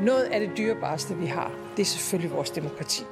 [0.00, 3.04] Noget af det dyrebareste, vi har, det er selvfølgelig vores demokrati.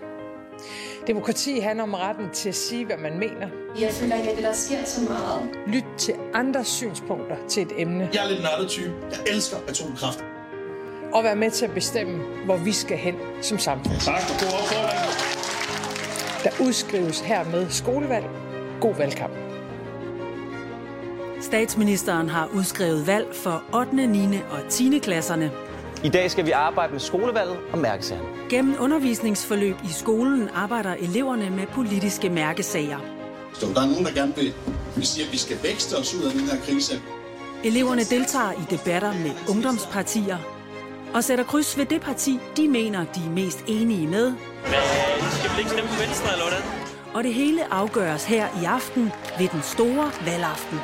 [1.07, 3.49] Demokrati handler om retten til at sige, hvad man mener.
[3.81, 5.51] Jeg føler ikke, at der sker så meget.
[5.67, 8.11] Lyt til andres synspunkter til et emne.
[8.15, 8.93] Jeg er lidt nørdet type.
[9.11, 10.25] Jeg elsker atomkraft.
[11.13, 14.01] Og være med til at bestemme, hvor vi skal hen som samfund.
[14.01, 15.37] Tak for god opfordring.
[16.45, 18.27] Der udskrives hermed skolevalg.
[18.81, 19.33] God valgkamp.
[21.41, 24.37] Statsministeren har udskrevet valg for 8., 9.
[24.51, 24.99] og 10.
[24.99, 25.66] klasserne.
[26.05, 28.25] I dag skal vi arbejde med skolevalget og mærkesagen.
[28.51, 32.99] Gennem undervisningsforløb i skolen arbejder eleverne med politiske mærkesager.
[33.55, 34.55] Så der er nogen, der gerne vil,
[34.97, 37.01] vil sige, at vi skal vækste os ud af den her krise.
[37.65, 40.39] Eleverne deltager i debatter med ungdomspartier
[41.15, 44.31] og sætter kryds ved det parti, de mener, de er mest enige med.
[44.31, 46.63] Men skal vi ikke stemme på Venstre, eller hvordan?
[47.15, 50.79] Og det hele afgøres her i aften ved den store valgaften.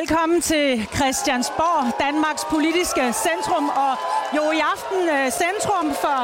[0.00, 3.92] Velkommen til Christiansborg, Danmarks politiske centrum, og
[4.36, 6.18] jo i aften øh, centrum for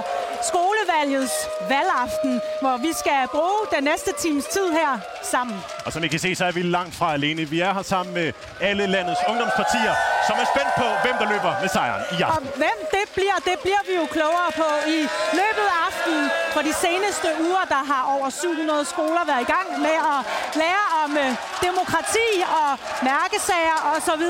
[0.51, 1.37] skolevalgets
[1.75, 4.93] valgaften, hvor vi skal bruge den næste times tid her
[5.33, 5.57] sammen.
[5.87, 7.43] Og som I kan se, så er vi langt fra alene.
[7.55, 8.29] Vi er her sammen med
[8.69, 9.95] alle landets ungdomspartier,
[10.29, 12.49] som er spændt på, hvem der løber med sejren i Og aften.
[12.63, 14.99] hvem det bliver, det bliver vi jo klogere på i
[15.41, 16.25] løbet af aftenen.
[16.55, 20.21] For de seneste uger, der har over 700 skoler været i gang med at
[20.63, 21.31] lære om øh,
[21.67, 22.29] demokrati
[22.61, 22.69] og
[23.11, 24.25] mærkesager osv.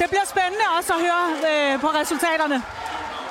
[0.00, 2.62] Det bliver spændende også at høre øh, på resultaterne.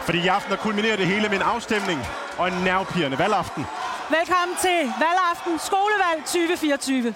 [0.08, 2.00] Fordi i aften der kulminerer det hele med en afstemning
[2.38, 3.66] og en nervepirrende valgaften.
[4.10, 7.14] Velkommen til valgaften Skolevalg 2024.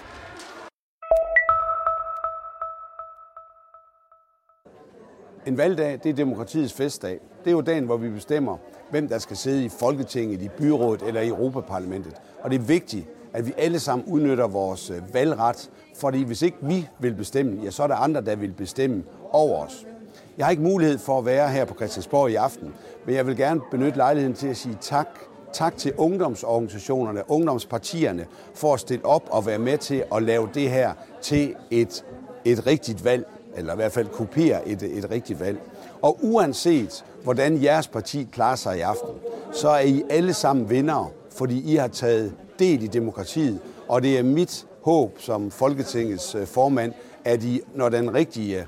[5.46, 7.18] En valgdag, det er demokratiets festdag.
[7.44, 8.56] Det er jo dagen, hvor vi bestemmer,
[8.90, 12.14] hvem der skal sidde i Folketinget, i byrådet eller i Europaparlamentet.
[12.42, 16.56] Og det er vigtigt, at vi alle sammen udnytter vores øh, valgret, fordi hvis ikke
[16.60, 19.86] vi vil bestemme, ja, så er der andre, der vil bestemme over os.
[20.38, 22.74] Jeg har ikke mulighed for at være her på Christiansborg i aften,
[23.06, 25.08] men jeg vil gerne benytte lejligheden til at sige tak.
[25.52, 30.70] Tak til ungdomsorganisationerne, ungdomspartierne, for at stille op og være med til at lave det
[30.70, 32.04] her til et,
[32.44, 33.26] et rigtigt valg,
[33.56, 35.58] eller i hvert fald kopiere et, et rigtigt valg.
[36.02, 39.14] Og uanset hvordan jeres parti klarer sig i aften,
[39.52, 43.58] så er I alle sammen vindere, fordi I har taget del i demokratiet,
[43.88, 46.92] og det er mit håb som Folketingets øh, formand,
[47.24, 48.66] at I, når den rigtige øh,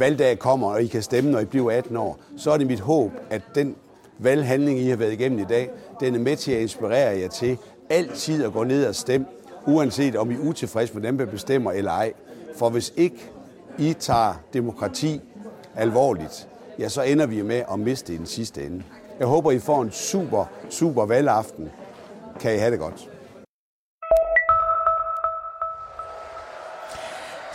[0.00, 2.80] valgdag kommer, og I kan stemme, når I bliver 18 år, så er det mit
[2.80, 3.76] håb, at den
[4.18, 7.58] valghandling, I har været igennem i dag, den er med til at inspirere jer til
[7.90, 9.26] altid at gå ned og stemme,
[9.66, 12.12] uanset om I er utilfredse med dem, der bestemmer eller ej.
[12.56, 13.30] For hvis ikke
[13.78, 15.20] i tager demokrati
[15.74, 16.48] alvorligt,
[16.78, 18.82] ja, så ender vi med at miste i den sidste ende.
[19.18, 21.70] Jeg håber, I får en super, super valgaften.
[22.40, 23.10] Kan I have det godt.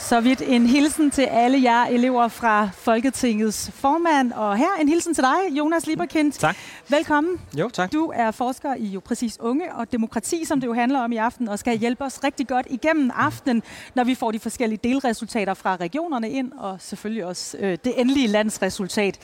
[0.02, 4.32] Så vidt en hilsen til alle jer elever fra Folketingets formand.
[4.32, 6.32] Og her en hilsen til dig, Jonas Lieberkind.
[6.32, 6.58] Tak.
[6.88, 7.38] Velkommen.
[7.58, 7.92] Jo, tak.
[7.94, 11.18] Du er forsker i jo præcis unge og demokrati, som det jo handler om i
[11.18, 13.64] aften, og skal hjælpe os rigtig godt igennem aftenen,
[13.96, 18.28] når vi får de forskellige delresultater fra regionerne ind, og selvfølgelig også øh, det endelige
[18.28, 19.20] landsresultat.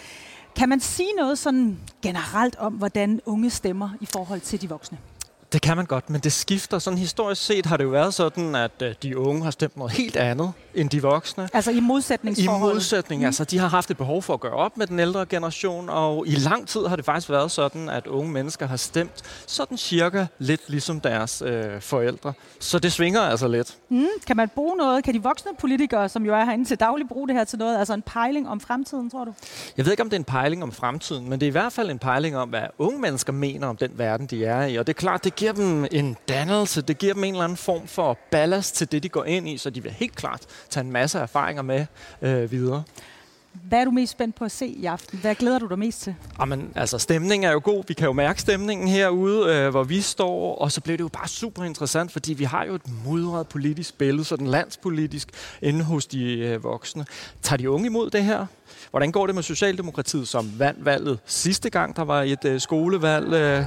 [0.55, 4.97] Kan man sige noget sådan generelt om, hvordan unge stemmer i forhold til de voksne?
[5.53, 6.80] Det kan man godt, men det skifter.
[6.80, 9.91] Sådan historisk set har det jo været sådan, at øh, de unge har stemt noget
[9.91, 11.50] helt andet end de voksne.
[11.53, 12.75] Altså i I modsætningsforholdet?
[12.75, 13.25] modsætning, mm.
[13.25, 16.28] altså de har haft et behov for at gøre op med den ældre generation, og
[16.28, 20.25] i lang tid har det faktisk været sådan, at unge mennesker har stemt sådan cirka
[20.40, 22.34] lidt ligesom deres øh, forældre.
[22.59, 23.78] Så det svinger altså lidt.
[23.90, 25.03] Mm, kan man bruge noget?
[25.03, 27.80] Kan de voksne politikere, som jo er herinde til daglig, bruge det her til noget?
[27.80, 29.34] Altså en pejling om fremtiden, tror du?
[29.78, 31.74] Jeg ved ikke, om det er en pejling om fremtiden, men det er i hvert
[31.74, 34.75] fald en pejling om, hvad unge mennesker mener om den verden, de er i.
[34.75, 37.58] Og det er klart, det giver dem en dannelse, det giver dem en eller anden
[37.58, 40.84] form for ballast til det, de går ind i, så de vil helt klart tage
[40.84, 41.86] en masse erfaringer med
[42.22, 42.84] øh, videre.
[43.64, 45.20] Hvad er du mest spændt på at se i aften?
[45.20, 46.16] Hvad glæder du dig mest til?
[46.40, 47.84] Jamen, altså stemningen er jo god.
[47.88, 50.56] Vi kan jo mærke stemningen herude, øh, hvor vi står.
[50.56, 53.98] Og så bliver det jo bare super interessant, fordi vi har jo et mudret politisk
[53.98, 55.30] billede, sådan landspolitisk,
[55.62, 57.06] inde hos de øh, voksne.
[57.42, 58.46] Tager de unge imod det her?
[58.90, 63.33] Hvordan går det med Socialdemokratiet, som vandt valget sidste gang, der var et øh, skolevalg?
[63.33, 63.66] Øh,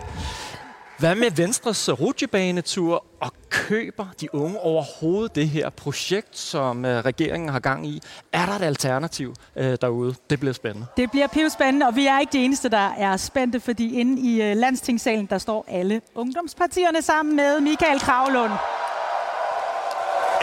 [1.00, 3.04] hvad med Venstres rutsjebanetur?
[3.20, 8.00] Og køber de unge overhovedet det her projekt, som øh, regeringen har gang i?
[8.32, 10.14] Er der et alternativ øh, derude?
[10.30, 10.86] Det bliver spændende.
[10.96, 14.42] Det bliver pivspændende, og vi er ikke de eneste, der er spændte, fordi inde i
[14.42, 18.52] øh, landstingssalen, der står alle ungdomspartierne sammen med Michael Kravlund.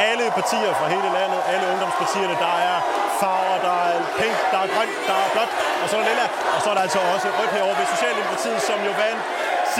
[0.09, 2.77] Alle partier fra hele landet, alle ungdomspartierne, der er
[3.19, 5.51] farver, der er pink, der er grønt, der er blåt,
[5.81, 8.59] og så er der lilla, og så er der altså også rødt herovre ved Socialdemokratiet,
[8.69, 9.21] som jo vandt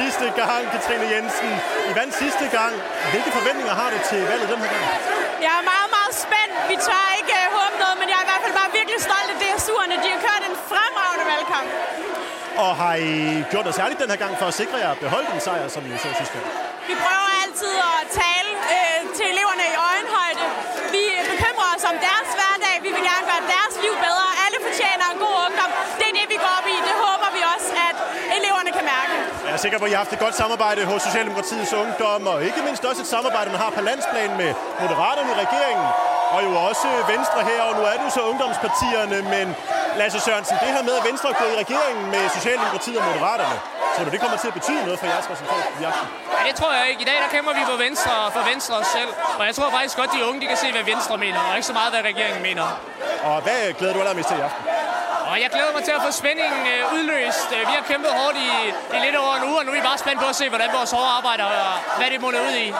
[0.02, 1.52] sidste gang, Katrine Jensen.
[1.90, 2.74] I vandt sidste gang.
[3.14, 4.86] Hvilke forventninger har du til valget den her gang?
[5.46, 6.54] Jeg er meget, meget spændt.
[6.72, 9.30] Vi tør ikke uh, håbe noget, men jeg er i hvert fald bare virkelig stolt
[9.34, 9.96] af DSU'erne.
[10.04, 11.70] De har kørt en fremragende valgkamp.
[12.64, 13.14] Og har I
[13.52, 15.82] gjort noget særligt den her gang for at sikre jer at beholde den sejr, som
[15.88, 16.48] I så sidste gang?
[16.90, 20.44] Vi prøver altid at tale øh, til eleverne i øjenhøjde.
[20.96, 22.76] Vi bekymrer os om deres hverdag.
[22.86, 23.87] Vi vil gerne gøre deres liv
[29.57, 32.62] er sikker på, at I har haft et godt samarbejde hos Socialdemokratiets Ungdom, og ikke
[32.68, 34.50] mindst også et samarbejde, man har på landsplan med
[34.81, 35.88] Moderaterne i regeringen,
[36.34, 39.46] og jo også Venstre her, og nu er det jo så ungdomspartierne, men
[40.00, 43.58] Lasse Sørensen, det her med, at Venstre er gået i regeringen med Socialdemokratiet og Moderaterne,
[43.96, 46.08] tror du, det kommer til at betyde noget for jeres resultat i aften?
[46.36, 47.02] Ja, det tror jeg ikke.
[47.06, 49.12] I dag der kæmper vi på Venstre for Venstre os selv.
[49.40, 51.70] Og jeg tror faktisk godt, de unge de kan se, hvad Venstre mener, og ikke
[51.74, 52.66] så meget, hvad regeringen mener.
[53.30, 54.64] Og hvad glæder du allermest til i aften?
[55.32, 57.50] Og jeg glæder mig til at få spændingen øh, udløst.
[57.56, 58.50] Øh, Vi har kæmpet hårdt i,
[58.96, 60.70] i lidt over en uge, og nu er vi bare spændt på at se, hvordan
[60.78, 61.52] vores hårde arbejde og
[61.98, 62.74] hvad det munder ud i.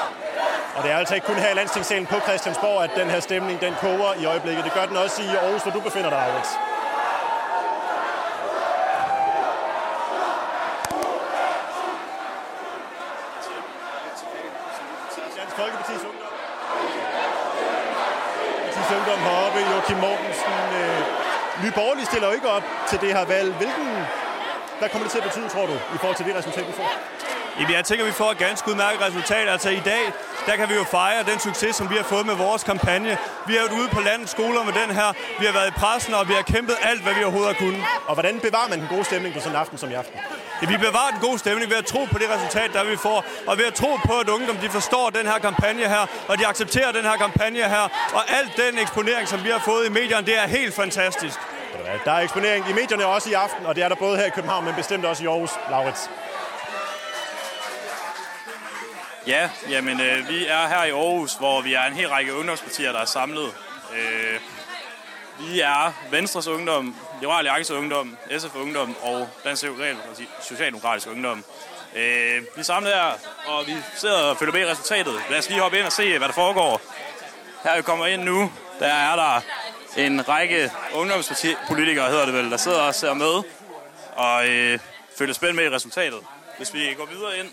[0.76, 3.62] Og det er altså ikke kun her i Landstingssalen på Christiansborg, at den her stemning
[3.68, 4.64] den koger i øjeblikket.
[4.66, 6.48] Det gør den også i Aarhus, hvor du befinder dig, Alex.
[15.38, 16.34] Dansk Folkeparti's Ungdom.
[18.98, 20.54] Ungdom heroppe, Joachim Mortensen.
[20.80, 21.00] Øh,
[21.64, 23.54] Nye Borgerlige stiller jo ikke op til det her valg.
[23.54, 23.88] Hvilken,
[24.80, 26.90] hvad kommer det til at betyde, tror du, i forhold til det resultat, vi får?
[27.60, 29.50] Jamen, jeg tænker, vi får et ganske udmærket resultat.
[29.50, 30.04] Altså i dag,
[30.48, 33.18] der kan vi jo fejre den succes, som vi har fået med vores kampagne.
[33.48, 35.10] Vi har været ude på landets skoler med den her.
[35.40, 37.84] Vi har været i pressen, og vi har kæmpet alt, hvad vi overhovedet har kunnet.
[38.08, 40.20] Og hvordan bevarer man den gode stemning på sådan en aften som i aften?
[40.62, 43.26] Ja, vi bevarer den gode stemning ved at tro på det resultat, der vi får.
[43.48, 46.48] Og ved at tro på, at ungdom de forstår den her kampagne her, og de
[46.48, 47.86] accepterer den her kampagne her.
[48.14, 51.40] Og alt den eksponering, som vi har fået i medierne, det er helt fantastisk.
[52.06, 54.30] Der er eksponering i medierne også i aften, og det er der både her i
[54.30, 56.10] København, men bestemt også i Aarhus, Laurits.
[59.27, 62.91] Ja, jamen øh, vi er her i Aarhus, hvor vi er en hel række ungdomspartier,
[62.91, 63.53] der er samlet.
[63.95, 64.39] Øh,
[65.39, 69.65] vi er Venstres Ungdom, Liberal Alliance Ungdom, SF Ungdom og Dansk
[70.41, 71.44] Socialdemokratisk Ungdom.
[71.95, 73.12] Øh, vi er samlet her,
[73.47, 75.13] og vi sidder og følger med i resultatet.
[75.29, 76.81] Lad os lige hoppe ind og se, hvad der foregår.
[77.63, 79.41] Her vi kommer ind nu, der er der
[79.97, 83.44] en række ungdomspolitikere, hedder det vel, der sidder og ser med
[84.15, 84.79] og øh,
[85.18, 86.19] følger spændt med i resultatet.
[86.57, 87.47] Hvis vi går videre ind,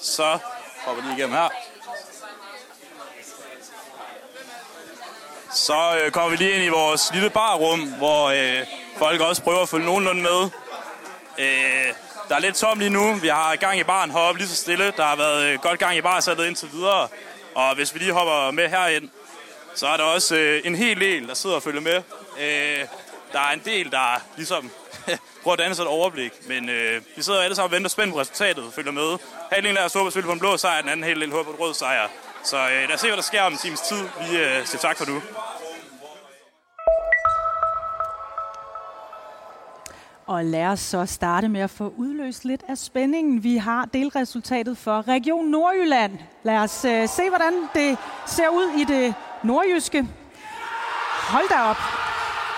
[0.00, 0.38] så
[0.84, 1.48] hopper lige igennem her.
[5.54, 8.66] Så øh, kommer vi lige ind i vores lille barrum, hvor øh,
[8.96, 10.50] folk også prøver at følge nogenlunde med.
[11.38, 11.94] Øh,
[12.28, 13.14] der er lidt tom lige nu.
[13.14, 14.92] Vi har gang i baren heroppe lige så stille.
[14.96, 17.08] Der har været øh, godt gang i barsættet indtil videre.
[17.54, 19.08] Og hvis vi lige hopper med herind,
[19.74, 22.02] så er der også øh, en hel del, der sidder og følger med.
[22.40, 22.86] Øh,
[23.32, 24.70] der er en del, der ligesom
[25.42, 26.32] prøver at danne sig et overblik.
[26.48, 29.18] Men øh, vi sidder alle sammen og venter spændt på resultatet og følger med.
[29.52, 31.60] Halvdelen af os håber selvfølgelig på en blå sejr, den anden halvdel håber på en
[31.60, 32.08] rød sejr.
[32.42, 34.02] Så øh, lad os se, hvad der sker om en times tid.
[34.20, 35.22] Vi øh, siger tak for nu.
[40.26, 43.42] Og lad os så starte med at få udløst lidt af spændingen.
[43.42, 46.18] Vi har delresultatet for Region Nordjylland.
[46.42, 50.06] Lad os øh, se, hvordan det ser ud i det nordjyske.
[51.28, 52.05] Hold da op.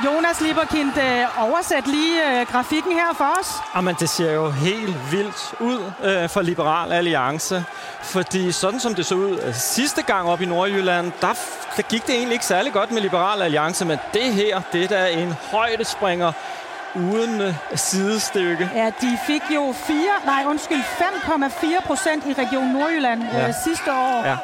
[0.04, 3.52] Jonas Lieberkind, uh, oversæt lige uh, grafikken her for os.
[3.74, 7.64] Jamen, det ser jo helt vildt ud øh, for Liberal Alliance.
[8.02, 11.34] Fordi sådan som det så ud øh, sidste gang op i Nordjylland, der,
[11.76, 13.84] der gik det egentlig ikke særlig godt med Liberal Alliance.
[13.84, 16.32] Men det her, det er da en højdespringer
[16.94, 18.70] uden øh, sidestykke.
[18.74, 23.48] Ja, de fik jo 4, nej undskyld, 5,4 procent i Region Nordjylland ja.
[23.48, 24.24] øh, sidste år.
[24.24, 24.36] Ja.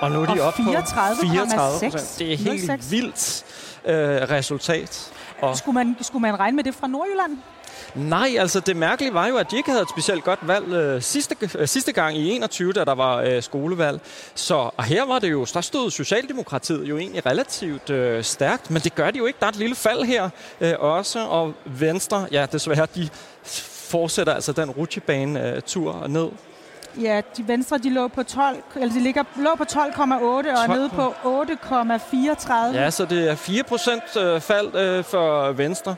[0.00, 1.26] Og nu er de oppe på 34,6.
[1.26, 2.18] 34 procent.
[2.18, 2.90] Det er helt 06.
[2.90, 3.44] vildt
[3.84, 3.94] øh,
[4.30, 5.12] resultat.
[5.42, 7.38] Og Skulle man, skulle man regne med det fra Nordjylland?
[7.94, 11.02] Nej, altså det mærkelige var jo, at de ikke havde et specielt godt valg øh,
[11.02, 14.00] sidste, øh, sidste gang i 21, da der var øh, skolevalg.
[14.34, 18.82] Så og her var det jo, der stod Socialdemokratiet jo egentlig relativt øh, stærkt, men
[18.82, 19.38] det gør de jo ikke.
[19.40, 20.28] Der er et lille fald her
[20.60, 23.08] øh, også, og Venstre, ja desværre, de
[23.90, 26.28] fortsætter altså den rutsjebane-tur ned.
[27.00, 30.66] Ja, de venstre de lå på 12, eller de ligger, lå på 12,8 og er
[30.66, 30.78] 12.
[30.78, 32.54] nede på 8,34.
[32.74, 35.96] Ja, så det er 4 procent øh, fald øh, for Venstre.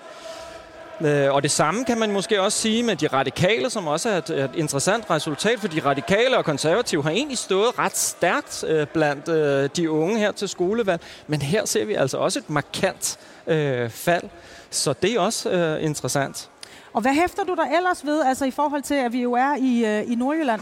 [1.00, 4.18] Øh, og det samme kan man måske også sige med de radikale, som også er
[4.18, 8.86] et, et interessant resultat, for de radikale og konservative har egentlig stået ret stærkt øh,
[8.86, 11.02] blandt øh, de unge her til skolevalg.
[11.26, 14.24] Men her ser vi altså også et markant øh, fald,
[14.70, 16.50] så det er også øh, interessant.
[16.92, 19.56] Og hvad hæfter du der ellers ved, altså i forhold til, at vi jo er
[19.58, 20.60] i, øh, i Nordjylland?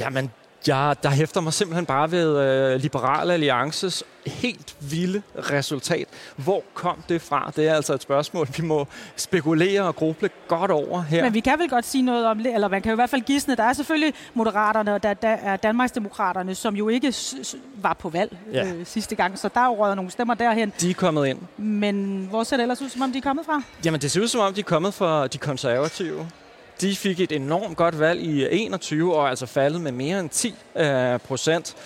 [0.00, 0.30] Jamen,
[0.68, 6.08] Ja, der hæfter mig simpelthen bare ved øh, Liberal Alliances helt vilde resultat.
[6.36, 7.52] Hvor kom det fra?
[7.56, 8.86] Det er altså et spørgsmål, vi må
[9.16, 11.24] spekulere og gruble godt over her.
[11.24, 13.10] Men vi kan vel godt sige noget om det, eller man kan jo i hvert
[13.10, 13.56] fald gisne.
[13.56, 17.14] Der er selvfølgelig Moderaterne, og der, der er Danmarksdemokraterne, som jo ikke
[17.74, 18.66] var på valg ja.
[18.66, 20.72] øh, sidste gang, så der er røget nogle stemmer derhen.
[20.80, 21.38] De er kommet ind.
[21.56, 23.62] Men hvor ser det ellers ud, som om de er kommet fra?
[23.84, 26.26] Jamen, det ser ud som om, de er kommet fra de konservative.
[26.80, 30.30] De fik et enormt godt valg i 21 og er altså faldet med mere end
[30.30, 31.76] 10 øh, procent.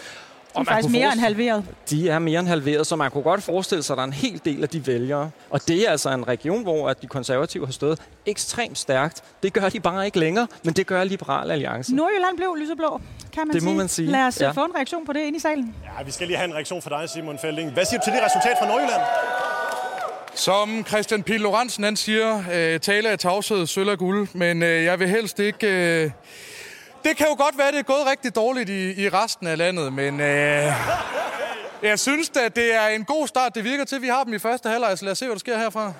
[0.54, 1.64] De er faktisk mere end halveret.
[1.90, 4.12] De er mere end halveret, så man kunne godt forestille sig, at der er en
[4.12, 5.30] hel del af de vælgere.
[5.50, 9.22] Og det er altså en region, hvor at de konservative har stået ekstremt stærkt.
[9.42, 11.94] Det gør de bare ikke længere, men det gør Liberal Alliance.
[11.94, 13.00] Nordjylland blev lyseblå,
[13.32, 13.72] kan man det sige.
[13.72, 14.10] må man sige.
[14.10, 14.50] Lad os ja.
[14.50, 15.74] få en reaktion på det ind i salen.
[15.98, 17.70] Ja, vi skal lige have en reaktion fra dig, Simon Felding.
[17.70, 19.02] Hvad siger du til det resultat fra Nordjylland?
[20.34, 24.84] Som Christian Pil Lorentzen han siger, øh, tale af tavshed, sølv og guld, men øh,
[24.84, 25.66] jeg vil helst ikke...
[25.66, 26.10] Øh,
[27.04, 29.92] det kan jo godt være, det er gået rigtig dårligt i, i resten af landet,
[29.92, 30.72] men øh,
[31.82, 33.54] jeg synes at det er en god start.
[33.54, 35.34] Det virker til, at vi har dem i første halvleg, så lad os se, hvad
[35.34, 35.92] der sker herfra.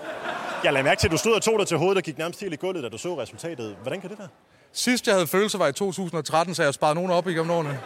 [0.65, 2.41] Jeg lader mærke til, at du stod og tog dig til hovedet og gik nærmest
[2.41, 3.77] helt i gulvet, da du så resultatet.
[3.83, 4.29] Hvordan kan det være?
[4.73, 7.81] Sidst jeg havde følelser var i 2013, så jeg sparede nogen op igennem årene.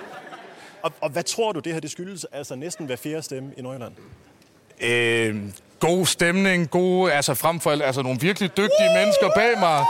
[0.82, 2.26] Og, og hvad tror du, det her det skyldes?
[2.32, 3.92] Altså næsten hver fjerde stemme i Nordjylland.
[4.80, 5.36] Øh,
[5.80, 9.84] god stemning, gode, altså frem for alt, altså nogle virkelig dygtige mennesker bag mig.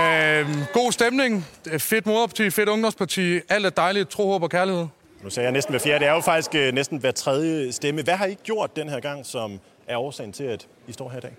[0.00, 1.46] Øh, god stemning,
[1.78, 4.86] fedt moderparti, fedt ungdomsparti, alt er dejligt, tro, håb og kærlighed.
[5.22, 5.98] Nu sagde jeg næsten hver fjerde.
[5.98, 8.02] Det er jo faktisk øh, næsten hver tredje stemme.
[8.02, 11.18] Hvad har I gjort den her gang, som er årsagen til, at I står her
[11.18, 11.32] i dag?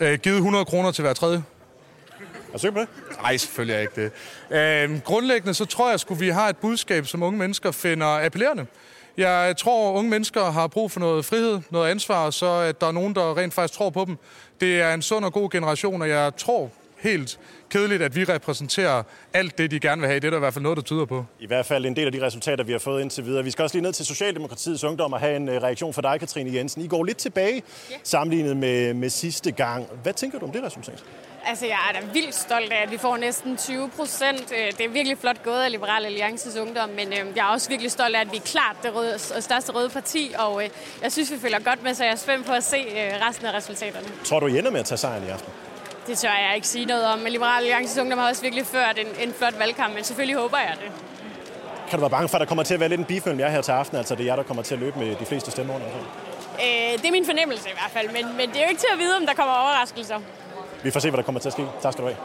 [0.00, 1.42] Øh, givet 100 kroner til hver tredje.
[2.54, 2.88] Er du på det?
[3.22, 4.10] Nej, selvfølgelig er ikke
[4.50, 4.90] det.
[4.90, 8.66] Øh, grundlæggende så tror jeg, at vi har et budskab, som unge mennesker finder appellerende.
[9.16, 12.86] Jeg tror, at unge mennesker har brug for noget frihed, noget ansvar, så at der
[12.86, 14.16] er nogen, der rent faktisk tror på dem.
[14.60, 17.38] Det er en sund og god generation, og jeg tror helt
[17.70, 19.02] kedeligt, at vi repræsenterer
[19.34, 20.20] alt det, de gerne vil have.
[20.20, 21.24] Det er der i hvert fald noget, der tyder på.
[21.40, 23.44] I hvert fald en del af de resultater, vi har fået indtil videre.
[23.44, 26.20] Vi skal også lige ned til Socialdemokratiets Ungdom og have en øh, reaktion fra dig,
[26.20, 26.82] Katrine Jensen.
[26.82, 27.62] I går lidt tilbage
[28.02, 29.86] sammenlignet med, med sidste gang.
[30.02, 31.04] Hvad tænker du om det resultat?
[31.48, 34.48] Altså, jeg er da vildt stolt af, at vi får næsten 20 procent.
[34.48, 37.90] Det er virkelig flot gået af Liberal Alliances Ungdom, men øh, jeg er også virkelig
[37.90, 40.70] stolt af, at vi er klart det røde, største røde parti, og øh,
[41.02, 43.46] jeg synes, vi følger godt med, så jeg er spændt på at se øh, resten
[43.46, 44.06] af resultaterne.
[44.24, 45.52] Tror du, I ender med at tage sejren i aften?
[46.06, 48.98] Det tør jeg ikke sige noget om, men Liberal Alliances Ungdom har også virkelig ført
[48.98, 50.92] en, en flot valgkamp, men selvfølgelig håber jeg det.
[51.88, 53.50] Kan du være bange for, at der kommer til at være lidt en mellem jer
[53.50, 53.96] her til aften?
[53.96, 55.86] Altså, det er jer, der kommer til at løbe med de fleste stemmer under?
[55.86, 58.88] Øh, det er min fornemmelse i hvert fald, men, men det er jo ikke til
[58.92, 60.20] at vide, om der kommer overraskelser.
[60.84, 61.64] Vi får se, hvad der kommer til at ske.
[61.82, 62.18] Tak skal du have.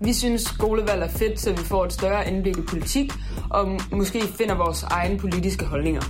[0.00, 3.12] Vi synes, skolevalg er fedt, så vi får et større indblik i politik,
[3.50, 6.02] og måske finder vores egne politiske holdninger.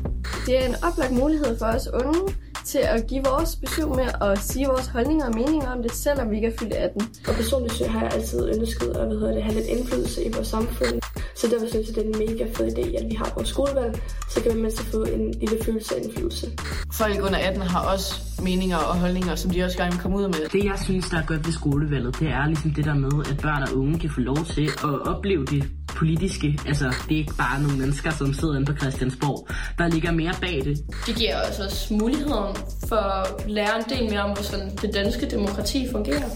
[0.46, 2.34] Det er en oplagt mulighed for os unge
[2.64, 6.30] til at give vores besøg med og sige vores holdninger og meninger om det, selvom
[6.30, 7.02] vi ikke er fyldt 18.
[7.28, 10.32] Og personligt så har jeg altid ønsket at hvad hedder det, have lidt indflydelse i
[10.32, 11.00] vores samfund.
[11.36, 14.02] Så derfor synes jeg, det er en mega fed idé, at vi har vores skolevalg,
[14.30, 16.46] så kan man mindst få en lille følelse af indflydelse.
[16.92, 20.28] Folk under 18 har også meninger og holdninger, som de også gerne vil komme ud
[20.28, 20.48] med.
[20.52, 23.36] Det, jeg synes, der er godt ved skolevalget, det er ligesom det der med, at
[23.42, 25.62] børn og unge kan få lov til at opleve det
[25.96, 26.58] politiske.
[26.66, 29.48] Altså, det er ikke bare nogle mennesker, som sidder inde på Christiansborg.
[29.78, 30.78] Der ligger mere bag det.
[31.06, 32.56] Det giver os også muligheden
[32.88, 36.28] for at lære en del mere om, hvordan det danske demokrati fungerer.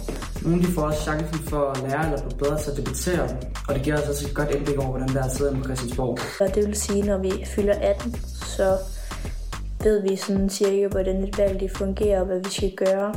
[0.43, 3.29] Nogle de får også chancen for at lære eller blive bedre til at debattere,
[3.69, 5.69] og det giver os også et godt indblik over, hvordan der er sidder inde på
[5.69, 6.19] Christiansborg.
[6.41, 8.15] Og det vil sige, når vi fylder 18,
[8.57, 8.77] så
[9.83, 13.15] ved vi sådan cirka, hvordan et valg det fungerer, og hvad vi skal gøre.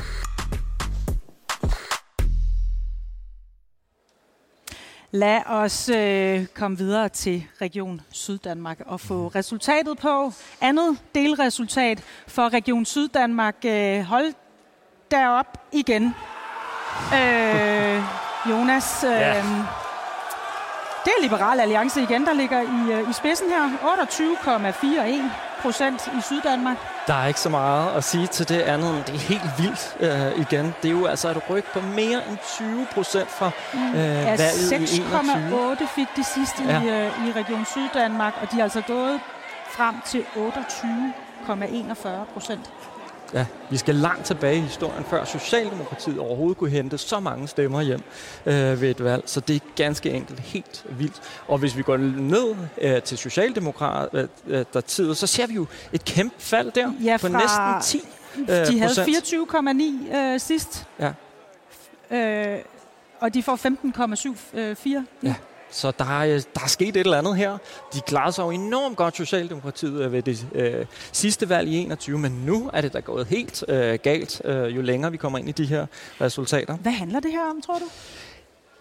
[5.14, 10.34] Lad os øh, komme videre til Region Syddanmark og få resultatet på.
[10.62, 13.56] Andet delresultat for Region Syddanmark.
[13.66, 14.34] Øh, hold
[15.12, 16.16] derop igen.
[17.14, 18.04] Øh,
[18.50, 19.44] Jonas, øh, ja.
[21.06, 23.70] det er Liberal Alliance igen, der ligger i, øh, i spidsen her.
[25.62, 26.91] 28,41 procent i Syddanmark.
[27.08, 29.98] Der er ikke så meget at sige til det andet, men det er helt vildt
[30.00, 30.76] øh, igen.
[30.82, 34.72] Det er jo altså et ryg på mere end 20 procent fra øh, ja, valget
[34.72, 35.76] i 21.
[35.78, 36.82] 6,8 fik de sidste ja.
[36.82, 39.20] i, øh, i Region Syddanmark, og de er altså gået
[39.70, 42.72] frem til 28,41 procent.
[43.34, 47.82] Ja, vi skal langt tilbage i historien, før Socialdemokratiet overhovedet kunne hente så mange stemmer
[47.82, 48.02] hjem
[48.46, 49.24] øh, ved et valg.
[49.26, 51.22] Så det er ganske enkelt helt vildt.
[51.48, 54.66] Og hvis vi går ned øh, til Socialdemokratiet, øh,
[55.16, 58.02] så ser vi jo et kæmpe fald der ja, på næsten 10
[58.40, 58.94] øh, De havde
[60.12, 60.88] 24,9 øh, sidst.
[61.00, 61.12] Ja.
[62.18, 62.60] Øh,
[63.20, 63.56] og de får
[64.56, 65.36] 15,74 øh, Ja.
[65.72, 67.58] Så der er, øh, der er sket et eller andet her.
[67.94, 72.20] De klarede sig jo enormt godt, Socialdemokratiet, øh, ved det øh, sidste valg i 21,
[72.20, 75.50] men nu er det da gået helt øh, galt, øh, jo længere vi kommer ind
[75.50, 75.86] i de her
[76.22, 76.78] resultater.
[76.78, 77.86] Hvad handler det her om, tror du?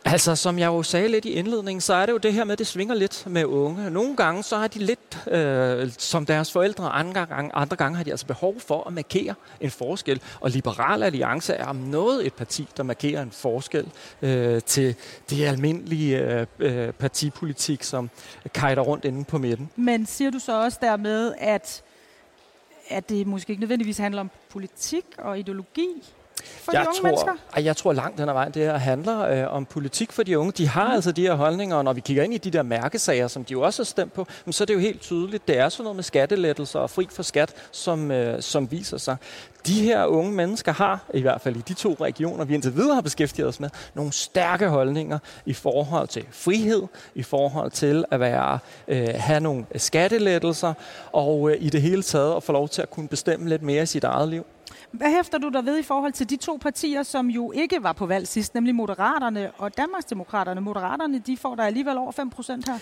[0.05, 2.53] Altså, som jeg jo sagde lidt i indledningen, så er det jo det her med,
[2.53, 3.91] at det svinger lidt med unge.
[3.91, 8.05] Nogle gange, så har de lidt, øh, som deres forældre, andre gange, andre gange har
[8.05, 10.21] de altså behov for at markere en forskel.
[10.41, 13.89] Og Liberal Alliance er om noget et parti, der markerer en forskel
[14.23, 14.95] øh, til
[15.31, 18.11] det almindelige øh, øh, partipolitik, som
[18.55, 19.71] kajter rundt inde på midten.
[19.77, 21.83] Men siger du så også dermed, at,
[22.89, 25.89] at det måske ikke nødvendigvis handler om politik og ideologi?
[26.71, 27.33] For jeg de unge tror, mennesker?
[27.57, 30.39] Ej, jeg tror langt den ad vejen, det her handler øh, om politik for de
[30.39, 30.53] unge.
[30.53, 30.95] De har mm.
[30.95, 33.53] altså de her holdninger, og når vi kigger ind i de der mærkesager, som de
[33.53, 35.97] jo også har stemt på, så er det jo helt tydeligt, det er sådan noget
[35.97, 39.17] med skattelettelser og fri for skat, som, øh, som viser sig.
[39.67, 42.95] De her unge mennesker har, i hvert fald i de to regioner, vi indtil videre
[42.95, 46.83] har beskæftiget os med, nogle stærke holdninger i forhold til frihed,
[47.15, 48.59] i forhold til at være,
[48.89, 50.75] øh, have nogle skattelettelser,
[51.13, 53.83] og øh, i det hele taget at få lov til at kunne bestemme lidt mere
[53.83, 54.47] i sit eget liv.
[54.93, 57.93] Hvad hæfter du der ved i forhold til de to partier, som jo ikke var
[57.93, 60.61] på valg sidst, nemlig Moderaterne og Danmarksdemokraterne?
[60.61, 62.79] Moderaterne, de får der alligevel over 5 procent her.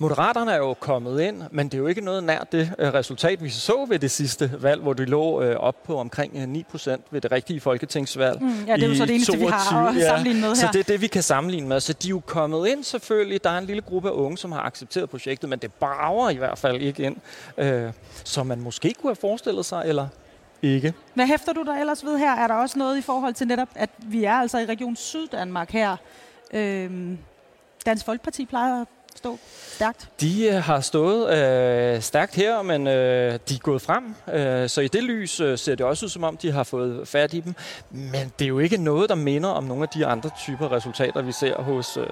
[0.00, 3.44] Moderaterne er jo kommet ind, men det er jo ikke noget nær det øh, resultat,
[3.44, 7.04] vi så ved det sidste valg, hvor de lå øh, op på omkring 9 procent
[7.10, 8.42] ved det rigtige folketingsvalg.
[8.42, 10.54] Mm, ja, det er jo så det eneste, 22, vi har at sammenligne med her.
[10.54, 11.80] Så det er det, vi kan sammenligne med.
[11.80, 13.44] Så de er jo kommet ind selvfølgelig.
[13.44, 16.36] Der er en lille gruppe af unge, som har accepteret projektet, men det brager i
[16.36, 17.16] hvert fald ikke ind,
[17.58, 17.92] øh,
[18.24, 20.08] som man måske kunne have forestillet sig, eller
[20.62, 20.94] ikke.
[21.14, 22.30] Hvad hæfter du der ellers ved her?
[22.30, 25.70] Er der også noget i forhold til netop, at vi er altså i Region Syddanmark
[25.70, 25.96] her?
[26.54, 27.18] Øhm,
[27.86, 29.38] Dansk Folkeparti plejer at stå
[29.76, 30.08] stærkt?
[30.20, 34.14] De øh, har stået øh, stærkt her, men øh, de er gået frem.
[34.32, 37.08] Øh, så i det lys øh, ser det også ud, som om de har fået
[37.08, 37.54] fat i dem.
[37.90, 41.22] Men det er jo ikke noget, der minder om nogle af de andre typer resultater,
[41.22, 42.06] vi ser hos øh,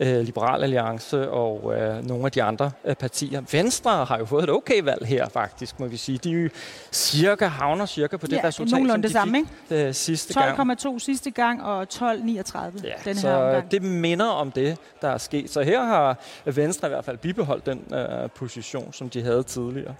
[0.00, 3.42] øh, Liberal Alliance og øh, nogle af de andre øh, partier.
[3.52, 6.18] Venstre har jo fået et okay valg her, faktisk, må vi sige.
[6.18, 6.48] De jo
[6.92, 9.88] cirka, havner cirka på det ja, resultat, som de det samme, fik ikke?
[9.88, 10.72] Øh, sidste gang.
[10.72, 13.70] 12,2 sidste gang og 12,39 ja, den så her omgang.
[13.70, 15.50] det minder om det, der er sket.
[15.50, 19.94] Så her har Venstre i hvert fald bibeholdt den øh, position, som de havde tidligere.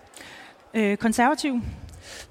[0.75, 1.61] Øh, konservativ?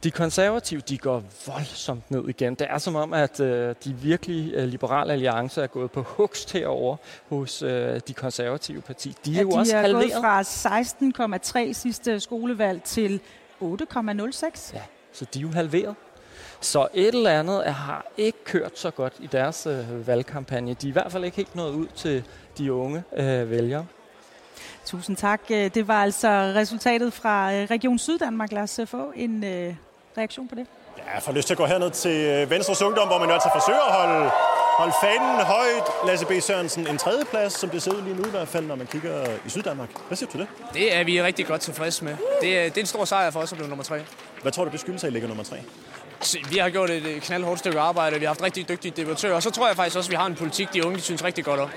[0.03, 2.55] De konservative, de går voldsomt ned igen.
[2.55, 6.53] Det er som om, at øh, de virkelig øh, liberale alliance er gået på hugst
[6.53, 6.98] herover
[7.29, 9.15] hos øh, de konservative parti.
[9.25, 10.12] De er ja, jo de også er halveret.
[10.12, 13.20] gået fra 16,3 sidste skolevalg til
[13.62, 14.74] 8,06.
[14.74, 14.81] Ja,
[15.13, 15.96] så de er jo halveret.
[16.61, 20.74] Så et eller andet har ikke kørt så godt i deres øh, valgkampagne.
[20.74, 22.24] De er i hvert fald ikke helt nået ud til
[22.57, 23.85] de unge øh, vælgere.
[24.85, 25.41] Tusind tak.
[25.51, 28.51] Øh, Det var altså resultatet fra øh, Region Syddanmark.
[28.51, 29.75] Lad os øh, få en øh,
[30.17, 30.65] reaktion på det.
[30.97, 33.50] Ja, jeg får lyst til at gå herned til Venstres Ungdom, hvor man jo altså
[33.53, 34.29] forsøger at holde,
[34.77, 36.07] holde fanen højt.
[36.07, 36.31] Lasse B.
[36.41, 39.25] Sørensen, en tredjeplads, som det ser ud lige nu i hvert fald, når man kigger
[39.45, 39.89] i Syddanmark.
[40.07, 40.47] Hvad siger du til det?
[40.74, 42.15] Det er vi rigtig godt tilfredse med.
[42.41, 44.01] Det er, det er en stor sejr for os at blive nummer tre.
[44.41, 45.57] Hvad tror du, det skyldes, at I ligger nummer tre?
[46.50, 49.50] Vi har gjort et knaldhårdt stykke arbejde, vi har haft rigtig dygtige debattører, og så
[49.50, 51.60] tror jeg faktisk også, at vi har en politik, de unge de synes rigtig godt
[51.60, 51.70] om.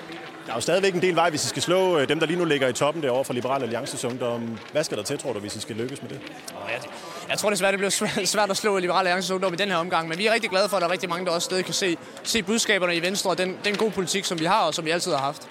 [0.46, 2.38] Der er jo stadigvæk en del vej, hvis I skal slå øh, dem, der lige
[2.38, 4.58] nu ligger i toppen derovre fra Liberal Alliances Ungdom.
[4.72, 6.20] Hvad skal der til, tror du, hvis I skal lykkes med det?
[6.54, 6.80] Og jeg,
[7.28, 10.08] jeg tror desværre, det bliver svært, at slå Liberale Alliances Ungdom i den her omgang,
[10.08, 11.74] men vi er rigtig glade for, at der er rigtig mange, der også stadig kan
[11.74, 14.84] se, se budskaberne i Venstre og den, den gode politik, som vi har og som
[14.84, 15.48] vi altid har haft.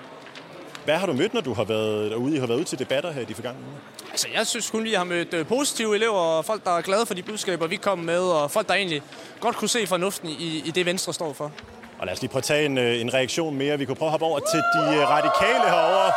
[0.86, 2.36] Hvad har du mødt, når du har været derude?
[2.36, 3.78] I har været ude til debatter her i de forgangne uger?
[4.12, 7.06] Altså, jeg synes kun, vi har mødt øh, positive elever, og folk, der er glade
[7.06, 9.02] for de budskaber, vi kommer med, og folk, der egentlig
[9.40, 11.52] godt kunne se fornuften i, i det, Venstre står for.
[12.00, 13.78] Og lad os lige prøve at tage en, øh, en reaktion mere.
[13.78, 16.12] Vi kunne prøve at hoppe over til de øh, radikale herovre.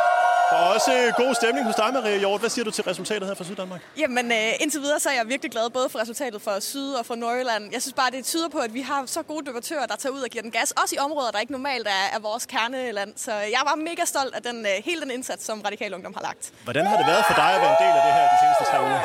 [0.51, 2.39] Der er også øh, god stemning hos dig, Maria Hjort.
[2.39, 3.81] Hvad siger du til resultatet her fra Syddanmark?
[3.97, 7.05] Jamen, øh, indtil videre så er jeg virkelig glad både for resultatet for Syd og
[7.05, 7.63] for Nordjylland.
[7.71, 10.21] Jeg synes bare, det tyder på, at vi har så gode debattører, der tager ud
[10.21, 10.71] og giver den gas.
[10.71, 13.13] Også i områder, der ikke normalt er, er vores kerneland.
[13.15, 16.21] Så jeg var mega stolt af den, øh, hele den indsats, som Radikal Ungdom har
[16.21, 16.53] lagt.
[16.63, 18.63] Hvordan har det været for dig at være en del af det her de seneste
[18.71, 19.01] tre uger?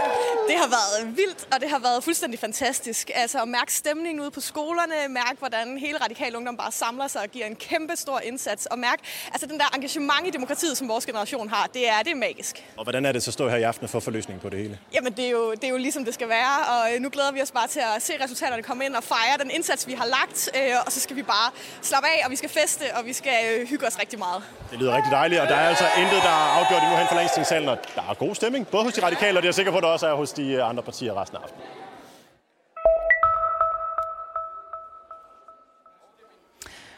[0.51, 3.11] Det har været vildt, og det har været fuldstændig fantastisk.
[3.15, 7.23] Altså at mærke stemningen ude på skolerne, mærke, hvordan hele Radikal Ungdom bare samler sig
[7.23, 9.03] og giver en kæmpe stor indsats, og mærke
[9.33, 12.65] altså den der engagement i demokratiet, som vores generation har, det er, det er magisk.
[12.77, 14.59] Og hvordan er det så at stå her i aften og få forløsning på det
[14.59, 14.79] hele?
[14.95, 17.33] Jamen, det er, jo, det er jo ligesom det skal være, og øh, nu glæder
[17.33, 20.07] vi os bare til at se resultaterne komme ind og fejre den indsats, vi har
[20.07, 21.51] lagt, øh, og så skal vi bare
[21.83, 24.43] slappe af, og vi skal feste, og vi skal øh, hygge os rigtig meget.
[24.71, 27.15] Det lyder rigtig dejligt, og der er altså intet, der er afgjort endnu hen for
[27.15, 29.73] Landstingssalen, og der er god stemning, både hos de radikale, og det er jeg sikker
[29.73, 31.63] på, at der også er hos de andre partier resten af aftenen.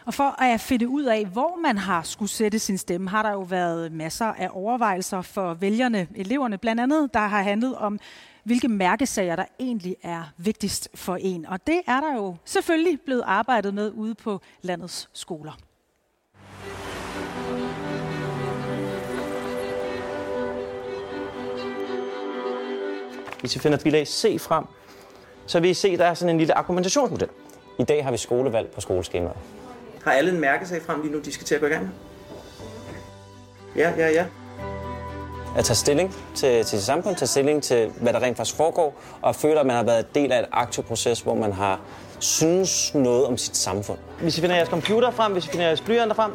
[0.07, 3.33] Og for at finde ud af, hvor man har skulle sætte sin stemme, har der
[3.33, 7.99] jo været masser af overvejelser for vælgerne, eleverne blandt andet, der har handlet om,
[8.45, 11.47] hvilke mærkesager, der egentlig er vigtigst for en.
[11.47, 15.53] Og det er der jo selvfølgelig blevet arbejdet med ude på landets skoler.
[23.41, 24.65] Hvis vi finder bilag C frem,
[25.47, 27.29] så vil I se, at der er sådan en lille argumentationsmodel.
[27.79, 29.64] I dag har vi skolevalg på skoleskemaet.
[30.05, 31.93] Har alle en mærkesag frem lige nu, de skal til at gå i gang med?
[33.77, 34.25] Ja, ja, ja.
[35.57, 39.37] At tage stilling til, til samfund, tage stilling til, hvad der rent faktisk foregår, og
[39.37, 41.81] føle, at man har været del af et aktiv proces, hvor man har
[42.19, 43.99] synes noget om sit samfund.
[44.21, 46.33] Hvis I finder jeres computer frem, hvis I finder jeres blyanter frem,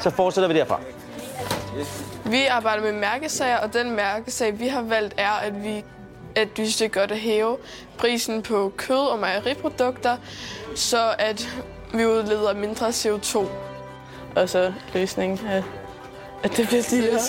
[0.00, 0.80] så fortsætter vi derfra.
[2.24, 5.84] Vi arbejder med mærkesager, og den mærkesag, vi har valgt, er, at vi,
[6.36, 7.56] at vi synes, det er godt at hæve
[7.98, 10.16] prisen på kød og mejeriprodukter,
[10.74, 11.48] så at
[11.98, 13.38] vi udleder mindre CO2.
[13.38, 13.48] Og
[14.34, 15.62] så altså, løsningen af,
[16.42, 17.20] at det bliver dyrere.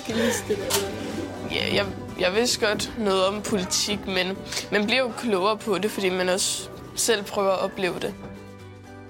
[1.51, 1.85] Ja, jeg,
[2.19, 4.37] jeg vidste godt noget om politik, men
[4.71, 8.13] man bliver jo klogere på det, fordi man også selv prøver at opleve det.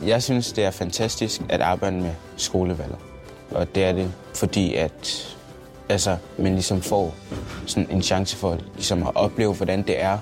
[0.06, 2.98] Jeg synes, det er fantastisk at arbejde med skolevalget.
[3.52, 5.36] Og det er det, fordi at
[5.90, 7.16] altså, man ligesom får
[7.66, 10.18] sådan en chance for ligesom at opleve, hvordan det er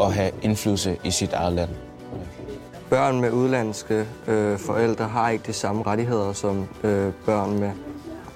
[0.00, 1.70] at have indflydelse i sit eget land.
[2.90, 7.70] Børn med udlandske øh, forældre har ikke de samme rettigheder, som øh, børn med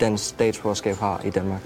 [0.01, 1.61] dansk statsborgerskab har i Danmark.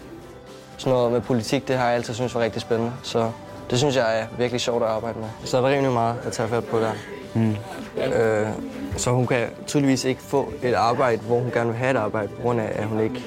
[0.76, 3.30] Sådan noget med politik, det har jeg altid synes var rigtig spændende, så
[3.70, 5.28] det synes jeg er virkelig sjovt at arbejde med.
[5.44, 6.92] Så er der rimelig meget at tage fat på der.
[7.34, 7.56] Mm.
[8.02, 8.48] Øh,
[8.96, 12.28] så hun kan tydeligvis ikke få et arbejde, hvor hun gerne vil have et arbejde,
[12.28, 13.24] på grund af, at hun ikke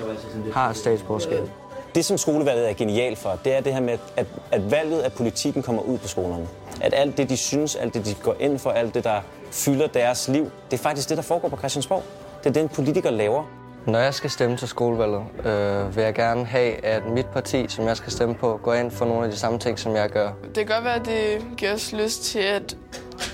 [0.53, 1.49] har statsborgerskab.
[1.95, 5.13] Det, som skolevalget er genialt for, det er det her med, at, at valget af
[5.13, 6.47] politikken kommer ud på skolerne.
[6.81, 9.87] At alt det, de synes, alt det, de går ind for, alt det, der fylder
[9.87, 12.03] deres liv, det er faktisk det, der foregår på Christiansborg.
[12.43, 13.43] Det er den, politikere laver.
[13.85, 17.87] Når jeg skal stemme til skolevalget, øh, vil jeg gerne have, at mit parti, som
[17.87, 20.31] jeg skal stemme på, går ind for nogle af de samme ting, som jeg gør.
[20.55, 22.77] Det kan godt være, at det giver os lyst til at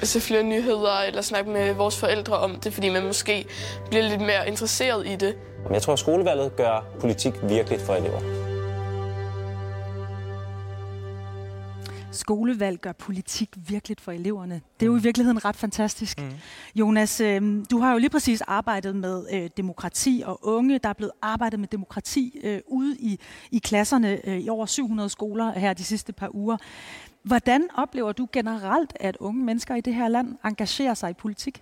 [0.03, 3.45] se flere nyheder eller snakke med vores forældre om det, fordi man måske
[3.89, 5.35] bliver lidt mere interesseret i det.
[5.63, 8.46] Men jeg tror, at skolevalget gør politik virkeligt for elever.
[12.17, 14.61] Skolevalg gør politik virkeligt for eleverne.
[14.79, 16.21] Det er jo i virkeligheden ret fantastisk.
[16.21, 16.31] Mm.
[16.75, 20.79] Jonas, øh, du har jo lige præcis arbejdet med øh, demokrati og unge.
[20.79, 23.19] Der er blevet arbejdet med demokrati øh, ude i,
[23.51, 26.57] i klasserne øh, i over 700 skoler her de sidste par uger.
[27.23, 31.61] Hvordan oplever du generelt, at unge mennesker i det her land engagerer sig i politik?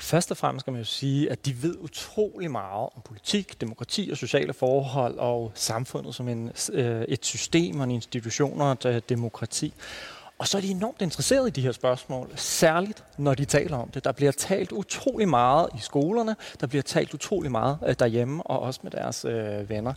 [0.00, 4.08] Først og fremmest kan man jo sige, at de ved utrolig meget om politik, demokrati
[4.12, 8.84] og sociale forhold og samfundet som en, øh, et system og en institution og et
[8.84, 9.72] øh, demokrati.
[10.38, 13.88] Og så er de enormt interesserede i de her spørgsmål, særligt når de taler om
[13.88, 14.04] det.
[14.04, 18.60] Der bliver talt utrolig meget i skolerne, der bliver talt utrolig meget øh, derhjemme og
[18.60, 19.92] også med deres øh, venner.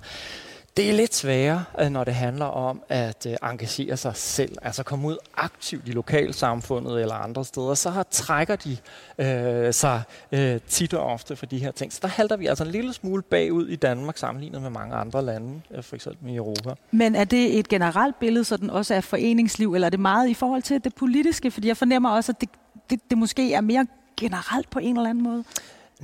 [0.77, 4.83] Det er lidt sværere, øh, når det handler om at øh, engagere sig selv, altså
[4.83, 8.77] komme ud aktivt i lokalsamfundet eller andre steder, så har, trækker de
[9.17, 11.93] øh, sig øh, tit og ofte for de her ting.
[11.93, 15.25] Så der halter vi altså en lille smule bagud i Danmark sammenlignet med mange andre
[15.25, 16.73] lande, øh, for eksempel i Europa.
[16.91, 20.29] Men er det et generelt billede, så den også er foreningsliv, eller er det meget
[20.29, 21.51] i forhold til det politiske?
[21.51, 22.49] Fordi jeg fornemmer også, at det,
[22.89, 25.43] det, det måske er mere generelt på en eller anden måde.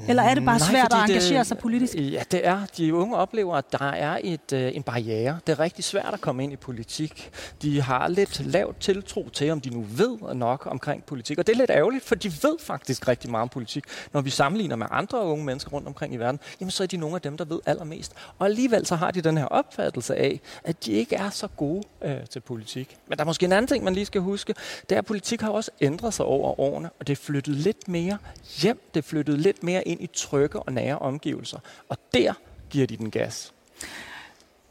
[0.08, 1.96] Eller er det bare Nej, svært at engagere det, sig politisk?
[1.96, 2.62] Ja, det er.
[2.78, 5.40] De unge oplever, at der er et, øh, en barriere.
[5.48, 7.30] Det er rigtig svært at komme ind i politik.
[7.62, 11.38] De har lidt lavt tiltro til, om de nu ved nok omkring politik.
[11.38, 13.84] Og det er lidt ærgerligt, for de ved faktisk rigtig meget om politik.
[14.14, 16.98] Når vi sammenligner med andre unge mennesker rundt omkring i verden, jamen så er de
[16.98, 18.14] nogle af dem, der ved allermest.
[18.40, 21.84] Og alligevel så har de den her opfattelse af, at de ikke er så gode
[22.02, 22.98] øh, til politik.
[23.08, 24.54] Men der er måske en anden ting, man lige skal huske.
[24.90, 27.88] Det er, at politik har også ændret sig over årene, og det er flyttet lidt
[27.88, 28.18] mere
[28.62, 28.80] hjem.
[28.94, 31.60] Det er flyttet lidt mere ind i trygge og nære omgivelser.
[31.90, 32.34] Og der
[32.70, 33.54] giver de den gas.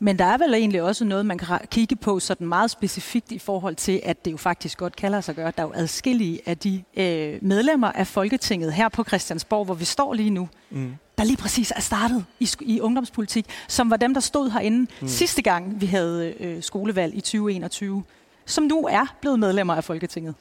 [0.00, 3.38] Men der er vel egentlig også noget, man kan kigge på sådan meget specifikt i
[3.38, 5.52] forhold til, at det jo faktisk godt kalder sig gøre.
[5.56, 9.84] Der er jo adskillige af de øh, medlemmer af Folketinget her på Christiansborg, hvor vi
[9.84, 10.94] står lige nu, Mm.
[11.18, 15.08] der lige præcis er startet i, i ungdomspolitik, som var dem, der stod herinde mm.
[15.08, 18.02] sidste gang, vi havde øh, skolevalg i 2021
[18.48, 20.34] som nu er blevet medlemmer af Folketinget.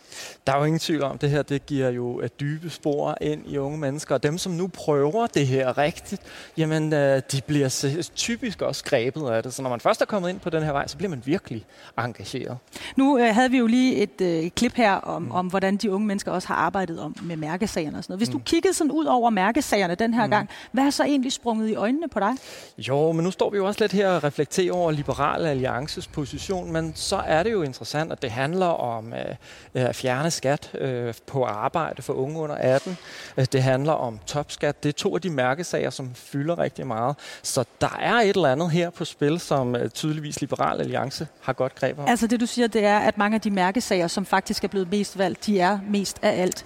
[0.48, 3.42] Der er jo ingen tvivl om, det her det giver jo et dybe spor ind
[3.48, 4.16] i unge mennesker.
[4.16, 6.22] Og dem, som nu prøver det her rigtigt,
[6.58, 9.54] jamen øh, de bliver typisk også grebet af det.
[9.54, 11.66] Så når man først er kommet ind på den her vej, så bliver man virkelig
[11.98, 12.58] engageret.
[12.96, 15.32] Nu øh, havde vi jo lige et øh, klip her om, mm.
[15.32, 18.20] om, hvordan de unge mennesker også har arbejdet om med mærkesagerne og sådan noget.
[18.20, 18.40] Hvis mm.
[18.40, 20.32] du kiggede sådan ud over mærkesagerne den her mm.
[20.32, 22.32] gang, hvad har så egentlig sprunget i øjnene på dig?
[22.78, 26.72] Jo, men nu står vi jo også lidt her og reflekterer over Liberal Alliances position,
[26.72, 29.36] men så er det jo interessant, at det handler om øh,
[29.74, 32.98] at fjerne skat øh, på arbejde for unge under 18.
[33.38, 34.84] Øh, Det handler om topskat.
[34.84, 37.16] Det er to af de mærkesager, som fylder rigtig meget.
[37.44, 41.54] Så der er et eller andet her på spil, som øh, tydeligvis Liberal Alliance har
[41.54, 42.06] godt greb om.
[42.08, 44.92] Altså det du siger, det er, at mange af de mærkesager, som faktisk er blevet
[44.92, 46.66] mest valgt, de er mest af alt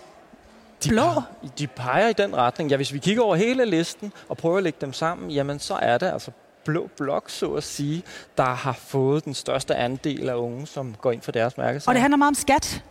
[0.84, 1.02] de blå.
[1.02, 1.22] Peger,
[1.60, 2.70] de peger i den retning.
[2.70, 5.74] Ja, hvis vi kigger over hele listen og prøver at lægge dem sammen, jamen så
[5.74, 6.32] er det altså
[6.65, 8.04] blå blok, så at sige,
[8.38, 11.89] der har fået den største andel af unge, som går ind for deres mærkesager.
[11.89, 12.84] Og det handler meget om skat.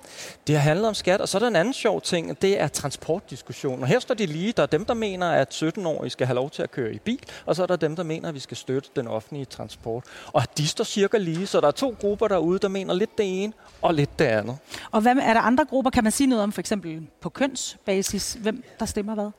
[0.46, 2.60] Det har handlet om skat, og så er der en anden sjov ting, og det
[2.60, 3.82] er transportdiskussionen.
[3.82, 6.50] Og her står de lige, der er dem, der mener, at 17-årige skal have lov
[6.50, 8.56] til at køre i bil, og så er der dem, der mener, at vi skal
[8.56, 10.04] støtte den offentlige transport.
[10.26, 13.42] Og de står cirka lige, så der er to grupper derude, der mener lidt det
[13.42, 13.52] ene
[13.82, 14.58] og lidt det andet.
[14.90, 18.36] Og hvad er der andre grupper, kan man sige noget om, for eksempel på kønsbasis,
[18.40, 19.30] hvem der stemmer hvad?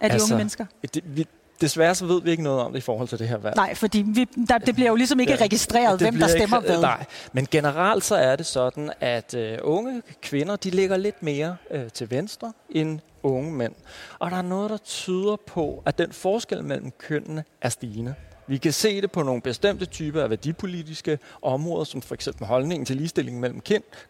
[0.00, 0.66] Af de unge mennesker?
[0.94, 1.26] Det, vi,
[1.60, 3.56] desværre så ved vi ikke noget om det i forhold til det her valg.
[3.56, 6.70] Nej, fordi vi, der, det bliver jo ligesom ikke ja, registreret, hvem der stemmer ikke,
[6.70, 6.80] hvad.
[6.80, 11.56] Nej, men generelt så er det sådan, at uh, unge kvinder, de ligger lidt mere
[11.74, 13.72] uh, til venstre end unge mænd.
[14.18, 18.14] Og der er noget, der tyder på, at den forskel mellem kønnene er stigende.
[18.46, 22.86] Vi kan se det på nogle bestemte typer af værdipolitiske områder, som for eksempel holdningen
[22.86, 23.60] til ligestilling mellem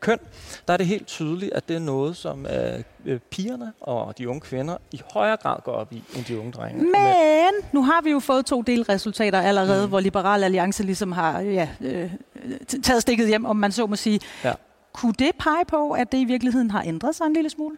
[0.00, 0.18] køn.
[0.68, 4.28] Der er det helt tydeligt, at det er noget, som øh, øh, pigerne og de
[4.28, 6.82] unge kvinder i højere grad går op i, end de unge drenge.
[6.82, 9.88] Men nu har vi jo fået to delresultater allerede, mm.
[9.88, 12.10] hvor Liberal Alliance ligesom har ja, øh,
[12.82, 14.20] taget stikket hjem, om man så må sige.
[14.44, 14.52] Ja.
[14.92, 17.76] Kunne det pege på, at det i virkeligheden har ændret sig en lille smule?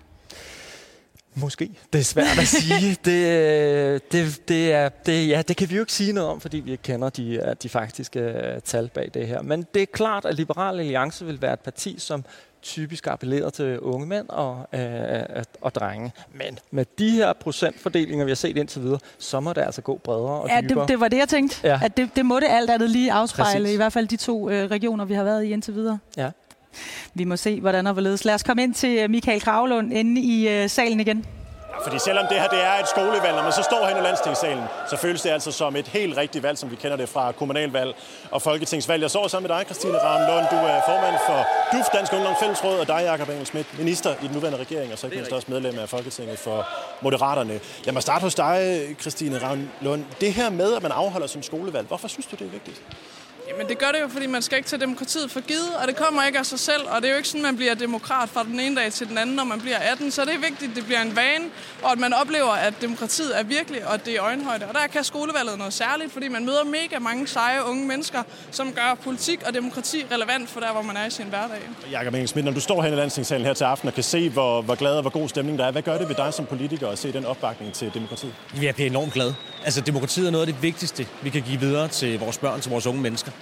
[1.36, 1.70] Måske.
[1.92, 2.96] Det er svært at sige.
[3.04, 6.60] det, det, det, er, det, ja, det kan vi jo ikke sige noget om, fordi
[6.60, 9.42] vi ikke kender de, de faktiske øh, tal bag det her.
[9.42, 12.24] Men det er klart, at Liberal Alliance vil være et parti, som
[12.62, 16.12] typisk appellerer til unge mænd og, øh, og drenge.
[16.34, 20.00] Men med de her procentfordelinger, vi har set indtil videre, så må det altså gå
[20.04, 20.80] bredere og ja, dybere.
[20.80, 21.68] Det, det var det, jeg tænkte.
[21.68, 21.80] Ja.
[21.82, 23.74] At det, det må det alt andet lige afspejle, Præcis.
[23.74, 25.98] i hvert fald de to øh, regioner, vi har været i indtil videre.
[26.16, 26.30] Ja.
[27.14, 28.24] Vi må se, hvordan og hvorledes.
[28.24, 31.24] Lad os komme ind til øh, Michael Kravlund inde i øh, salen igen.
[31.76, 34.00] Ja, fordi selvom det her det er et skolevalg, når man så står hen i
[34.00, 37.32] landstingssalen, så føles det altså som et helt rigtigt valg, som vi kender det fra
[37.32, 37.94] kommunalvalg
[38.30, 39.02] og folketingsvalg.
[39.02, 40.46] Jeg så sammen med dig, Christine Ramlund.
[40.50, 44.26] Du er formand for DUF, Dansk Ungdom Fællesråd, og dig, Jakob Engel Schmidt, minister i
[44.26, 46.66] den nuværende regering, og så ikke mindst også medlem af Folketinget for
[47.02, 47.60] Moderaterne.
[47.84, 50.04] Lad mig starte hos dig, Christine Ramlund.
[50.20, 52.82] Det her med, at man afholder som skolevalg, hvorfor synes du, det er vigtigt?
[53.48, 55.96] Jamen det gør det jo, fordi man skal ikke tage demokratiet for givet, og det
[55.96, 58.44] kommer ikke af sig selv, og det er jo ikke sådan, man bliver demokrat fra
[58.44, 60.76] den ene dag til den anden, når man bliver 18, så det er vigtigt, at
[60.76, 61.44] det bliver en vane,
[61.82, 64.66] og at man oplever, at demokratiet er virkelig, og at det er øjenhøjde.
[64.66, 68.72] Og der kan skolevalget noget særligt, fordi man møder mega mange seje unge mennesker, som
[68.72, 71.60] gør politik og demokrati relevant for der, hvor man er i sin hverdag.
[71.90, 74.62] Jakob Engelsmidt, når du står her i landstingssalen her til aften og kan se, hvor,
[74.62, 76.88] hvor glad og hvor god stemning der er, hvad gør det ved dig som politiker
[76.88, 78.34] at se den opbakning til demokratiet?
[78.62, 79.32] Jeg bliver enormt glad.
[79.66, 82.70] Altså demokratiet er noget af det vigtigste, vi kan give videre til vores børn, til
[82.70, 83.32] vores unge mennesker.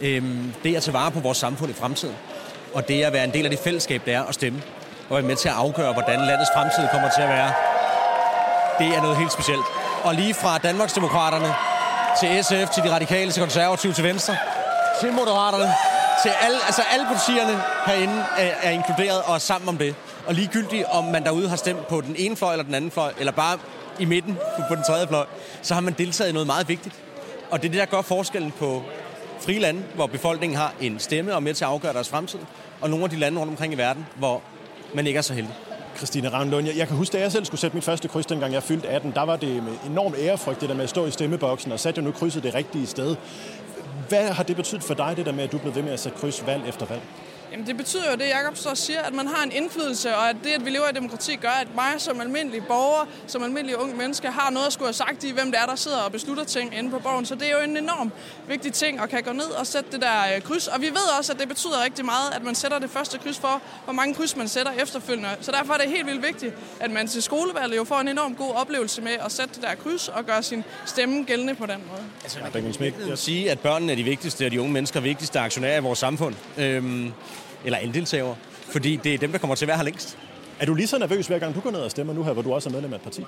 [0.00, 2.14] Øhm, det er at tage vare på vores samfund i fremtiden.
[2.74, 4.62] Og det er at være en del af det fællesskab, det er at stemme.
[5.08, 7.52] Og være med til at afgøre, hvordan landets fremtid kommer til at være.
[8.78, 9.66] Det er noget helt specielt.
[10.04, 11.54] Og lige fra Danmarksdemokraterne
[12.20, 14.36] til SF, til de radikale, til konservative, til Venstre,
[15.00, 15.72] til Moderaterne,
[16.22, 19.94] til alle, altså alle partierne herinde er, er inkluderet og er sammen om det.
[20.26, 23.12] Og ligegyldigt om man derude har stemt på den ene fløj eller den anden fløj,
[23.18, 23.58] eller bare
[23.98, 25.26] i midten på den tredje fløj,
[25.62, 26.94] så har man deltaget i noget meget vigtigt.
[27.50, 28.82] Og det er det, der gør forskellen på
[29.40, 32.38] frie lande, hvor befolkningen har en stemme og med til at afgøre deres fremtid,
[32.80, 34.42] og nogle af de lande rundt omkring i verden, hvor
[34.94, 35.54] man ikke er så heldig.
[35.96, 38.52] Christine Ravnlund, jeg, jeg kan huske, da jeg selv skulle sætte mit første kryds, dengang
[38.52, 41.10] jeg fyldte 18, der var det med enorm ærefrygt, det der med at stå i
[41.10, 43.16] stemmeboksen, og satte jeg nu krydset det rigtige sted.
[44.08, 46.00] Hvad har det betydet for dig, det der med, at du blev ved med at
[46.00, 47.02] sætte kryds valg efter valg?
[47.52, 50.36] Jamen det betyder jo det, Jacob så siger, at man har en indflydelse, og at
[50.44, 53.96] det, at vi lever i demokrati, gør, at mig som almindelig borger, som almindelig ung
[53.96, 56.44] menneske, har noget at skulle have sagt i, hvem det er, der sidder og beslutter
[56.44, 57.26] ting inde på borgen.
[57.26, 58.12] Så det er jo en enorm
[58.48, 60.66] vigtig ting at kan gå ned og sætte det der øh, kryds.
[60.66, 63.38] Og vi ved også, at det betyder rigtig meget, at man sætter det første kryds
[63.38, 65.28] for, hvor mange kryds man sætter efterfølgende.
[65.40, 68.34] Så derfor er det helt vildt vigtigt, at man til skolevalget jo får en enorm
[68.34, 71.82] god oplevelse med at sætte det der kryds og gøre sin stemme gældende på den
[71.90, 72.02] måde.
[72.22, 72.38] Altså,
[72.80, 75.76] man kan sige, at børnene er de vigtigste, og de unge mennesker er vigtigste aktionærer
[75.76, 76.34] i vores samfund.
[76.58, 77.12] Øhm,
[77.66, 78.34] eller andelshaver,
[78.72, 80.18] fordi det er dem, der kommer til at være her længst.
[80.60, 82.42] Er du lige så nervøs, hver gang du går ned og stemmer nu her, hvor
[82.42, 83.24] du også er medlem af et parti?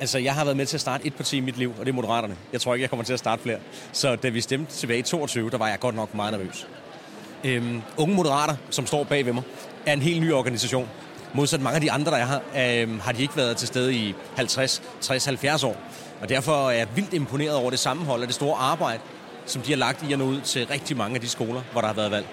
[0.00, 1.92] Altså, jeg har været med til at starte et parti i mit liv, og det
[1.92, 2.36] er Moderaterne.
[2.52, 3.58] Jeg tror ikke, jeg kommer til at starte flere.
[3.92, 6.66] Så da vi stemte tilbage i 22, der var jeg godt nok meget nervøs.
[7.44, 9.42] Øhm, unge Moderater, som står bag ved mig,
[9.86, 10.88] er en helt ny organisation.
[11.34, 13.94] Modsat mange af de andre, der er her, øhm, har de ikke været til stede
[13.94, 15.76] i 50, 60, 70 år.
[16.20, 19.00] Og derfor er jeg vildt imponeret over det sammenhold og det store arbejde,
[19.46, 21.80] som de har lagt i at nå ud til rigtig mange af de skoler, hvor
[21.80, 22.26] der har været valg.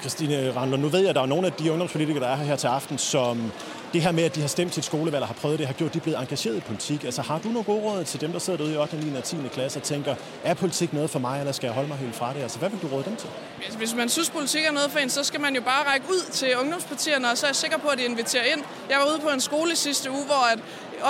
[0.00, 2.44] Christine Randler, nu ved jeg, at der er nogle af de ungdomspolitikere, der er her,
[2.44, 3.52] her til aften, som
[3.92, 5.74] det her med, at de har stemt til et skolevalg og har prøvet det, har
[5.74, 7.04] gjort, at de er blevet engageret i politik.
[7.04, 9.16] Altså har du nogle gode råd til dem, der sidder derude i 8., 9.
[9.16, 9.36] og 10.
[9.52, 12.32] klasse og tænker, er politik noget for mig, eller skal jeg holde mig helt fra
[12.34, 12.42] det?
[12.42, 13.28] Altså hvad vil du råde dem til?
[13.64, 16.06] Altså, hvis man synes, politik er noget for en, så skal man jo bare række
[16.08, 18.62] ud til ungdomspartierne, og så er jeg sikker på, at de inviterer ind.
[18.90, 20.58] Jeg var ude på en skole sidste uge, hvor at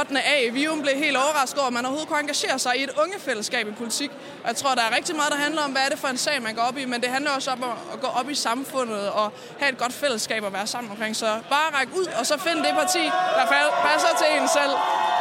[0.00, 0.20] 8.
[0.32, 2.92] A i Vium blev helt overrasket over, at man overhovedet kunne engagere sig i et
[3.04, 4.10] ungefællesskab i politik.
[4.42, 6.18] Og jeg tror, der er rigtig meget, der handler om, hvad er det for en
[6.26, 7.60] sag, man går op i, men det handler også om
[7.92, 11.16] at gå op i samfundet og have et godt fællesskab at være sammen omkring.
[11.16, 13.04] Så bare ræk ud, og så find det parti,
[13.38, 13.44] der
[13.88, 14.74] passer til en selv.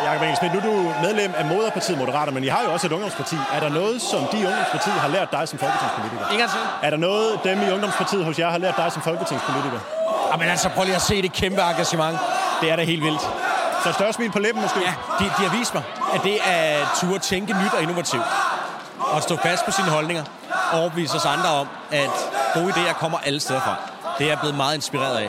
[0.03, 2.93] Jakob Engel nu er du medlem af Moderpartiet Moderater, men I har jo også et
[2.93, 3.35] ungdomsparti.
[3.53, 6.29] Er der noget, som de i ungdomspartiet har lært dig som folketingspolitiker?
[6.31, 6.49] Ingen.
[6.83, 9.79] Er der noget, dem i ungdomspartiet hos jer har lært dig som folketingspolitiker?
[10.31, 12.17] Jamen altså, prøv lige at se det kæmpe engagement.
[12.61, 13.21] Det er da helt vildt.
[13.83, 14.79] Så større smil på læben måske?
[14.79, 18.23] Ja, de, de har vist mig, at det er tur at tænke nyt og innovativt.
[18.99, 20.23] Og at stå fast på sine holdninger
[20.71, 22.09] og overbevise os andre om, at
[22.53, 23.75] gode idéer kommer alle steder fra.
[24.17, 25.25] Det er jeg blevet meget inspireret af.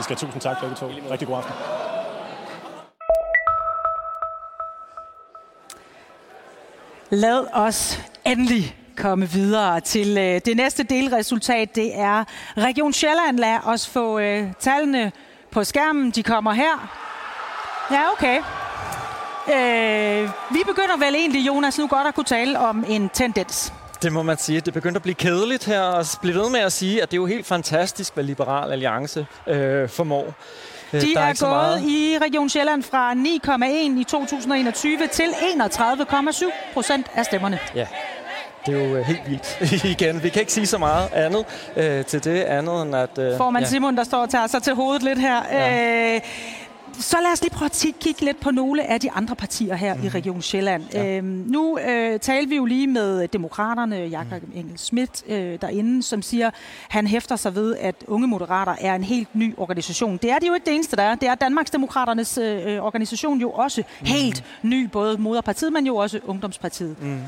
[0.00, 0.90] I skal have tusind tak begge to.
[1.10, 1.54] Rigtig god aften.
[7.10, 11.74] Lad os endelig komme videre til øh, det næste delresultat.
[11.74, 12.24] Det er
[12.56, 13.38] Region Sjælland.
[13.38, 15.12] Lad os få øh, tallene
[15.50, 16.10] på skærmen.
[16.10, 17.06] De kommer her.
[17.90, 18.36] Ja, okay.
[19.48, 23.72] Øh, vi begynder vel egentlig, Jonas, nu godt at kunne tale om en tendens.
[24.02, 24.60] Det må man sige.
[24.60, 27.20] Det begyndte at blive kedeligt her, og blive ved med at sige, at det er
[27.20, 30.34] jo helt fantastisk, hvad Liberal Alliance øh, formår.
[30.92, 31.82] Øh, De der er, så gået meget.
[31.82, 37.58] i Region Sjælland fra 9,1 i 2021 til 31,7 procent af stemmerne.
[37.74, 37.86] Ja,
[38.66, 40.22] det er jo øh, helt vildt igen.
[40.22, 41.44] Vi kan ikke sige så meget andet
[41.76, 43.18] øh, til det, andet end at...
[43.18, 43.70] Øh, Formand ja.
[43.70, 45.42] Simon, der står og tager sig til hovedet lidt her.
[45.50, 46.14] Ja.
[46.14, 46.20] Øh,
[47.00, 49.94] så lad os lige prøve at kigge lidt på nogle af de andre partier her
[49.94, 50.04] mm.
[50.04, 50.84] i Region Sjælland.
[50.92, 51.16] Ja.
[51.16, 54.52] Øhm, nu øh, talte vi jo lige med demokraterne, Jakob mm.
[54.54, 56.50] Engel Schmidt øh, derinde, som siger,
[56.88, 60.16] han hæfter sig ved, at Unge Moderater er en helt ny organisation.
[60.16, 61.14] Det er det jo ikke det eneste, der er.
[61.14, 64.06] Det er Danmarksdemokraternes øh, organisation jo også mm.
[64.06, 67.02] helt ny, både moderpartiet, men jo også Ungdomspartiet.
[67.02, 67.20] Mm.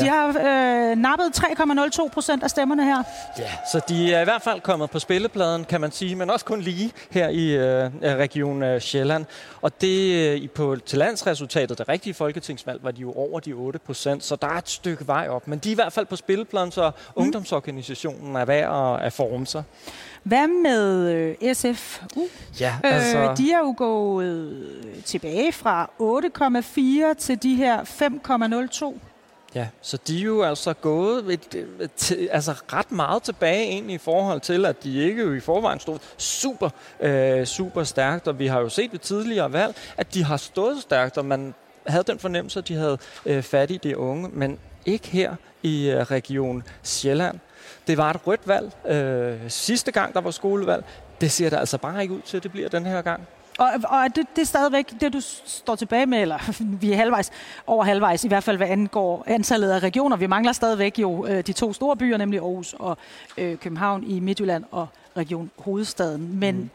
[0.00, 3.02] De har øh, nappet 3,02 procent af stemmerne her.
[3.38, 6.44] Ja, så de er i hvert fald kommet på spillepladen, kan man sige, men også
[6.44, 8.80] kun lige her i øh, Region øh,
[9.24, 9.60] Sjælland.
[9.62, 13.52] Og det øh, i- på, til landsresultatet, det rigtige folketingsvalg, var de jo over de
[13.52, 15.48] 8 procent, så der er et stykke vej op.
[15.48, 17.22] Men de er i hvert fald på spillepladen, så mm.
[17.22, 19.62] ungdomsorganisationen er værd at, at forme sig.
[20.22, 21.10] Hvad med
[21.42, 22.20] øh, SFU?
[22.60, 24.66] Ja, altså- Øh, de er jo gået
[25.04, 25.90] tilbage fra
[27.12, 27.84] 8,4 til de her
[28.92, 28.98] 5,02.
[29.56, 33.94] Ja, så de er jo altså gået et, et, til, altså ret meget tilbage egentlig
[33.94, 38.38] i forhold til, at de ikke jo i forvejen stod super, øh, super stærkt, og
[38.38, 41.54] vi har jo set ved tidligere valg, at de har stået stærkt, og man
[41.86, 45.90] havde den fornemmelse, at de havde øh, fat i de unge, men ikke her i
[45.90, 47.38] øh, Region Sjælland.
[47.86, 50.84] Det var et rødt valg øh, sidste gang, der var skolevalg.
[51.20, 53.28] Det ser det altså bare ikke ud til, at det bliver den her gang.
[53.58, 56.38] Og, og er det, det er stadigvæk det, du står tilbage med, eller
[56.80, 57.30] vi er halvvejs,
[57.66, 60.16] over halvvejs, i hvert fald hvad angår antallet af regioner.
[60.16, 62.98] Vi mangler stadigvæk jo øh, de to store byer, nemlig Aarhus og
[63.38, 66.38] øh, København i Midtjylland og Region Hovedstaden.
[66.38, 66.70] Men mm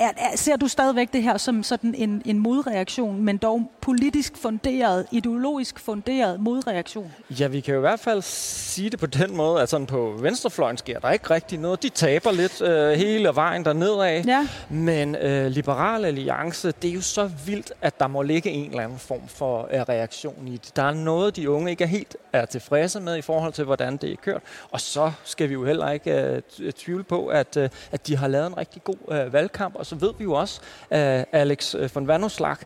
[0.00, 4.36] er, er, ser du stadigvæk det her som sådan en, en modreaktion, men dog politisk
[4.36, 7.12] funderet, ideologisk funderet modreaktion?
[7.30, 10.14] Ja, vi kan jo i hvert fald sige det på den måde, at sådan på
[10.20, 11.82] venstrefløjen sker der ikke rigtig noget.
[11.82, 14.24] De taber lidt øh, hele vejen dernedad.
[14.24, 14.48] Ja.
[14.70, 18.82] Men øh, Liberal Alliance, det er jo så vildt, at der må ligge en eller
[18.82, 20.76] anden form for øh, reaktion i det.
[20.76, 23.96] Der er noget, de unge ikke er helt er tilfredse med i forhold til, hvordan
[23.96, 24.42] det er kørt.
[24.70, 28.28] Og så skal vi jo heller ikke øh, tvivle på, at, øh, at de har
[28.28, 29.74] lavet en rigtig god øh, valgkamp.
[29.74, 32.56] Og så ved vi jo også, at Alex øh, von Vanderslag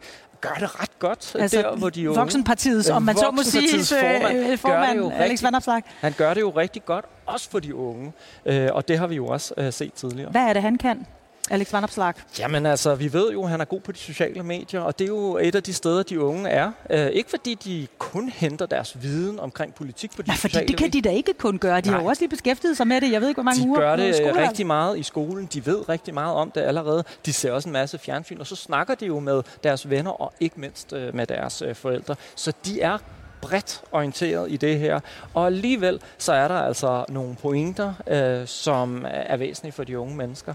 [0.40, 2.20] gør det ret godt Altså, der, hvor de unge...
[2.20, 5.82] Voksenpartiets, om man så må sige, øh, formand, øh, gør formand, jo Alex rigtig- Vanderslag.
[6.00, 8.12] Han gør det jo rigtig godt, også for de unge.
[8.46, 10.30] Øh, og det har vi jo også øh, set tidligere.
[10.30, 11.06] Hvad er det, han kan?
[11.50, 12.14] Alex Vanderslag.
[12.38, 15.04] Jamen altså, vi ved jo, at han er god på de sociale medier, og det
[15.04, 16.72] er jo et af de steder, de unge er.
[16.90, 20.76] Øh, ikke fordi de kun henter deres viden omkring politik på de fordi sociale det
[20.76, 21.80] kan de da ikke kun gøre.
[21.80, 23.12] De har jo også lige beskæftiget sig med det.
[23.12, 23.80] Jeg ved ikke, hvor mange de uger.
[23.80, 25.46] gør det rigtig meget i skolen.
[25.46, 27.04] De ved rigtig meget om det allerede.
[27.26, 30.32] De ser også en masse fjernsyn, og så snakker de jo med deres venner og
[30.40, 32.16] ikke mindst øh, med deres øh, forældre.
[32.34, 32.98] Så de er
[33.40, 35.00] bredt orienteret i det her.
[35.34, 40.16] Og alligevel så er der altså nogle pointer, øh, som er væsentlige for de unge
[40.16, 40.54] mennesker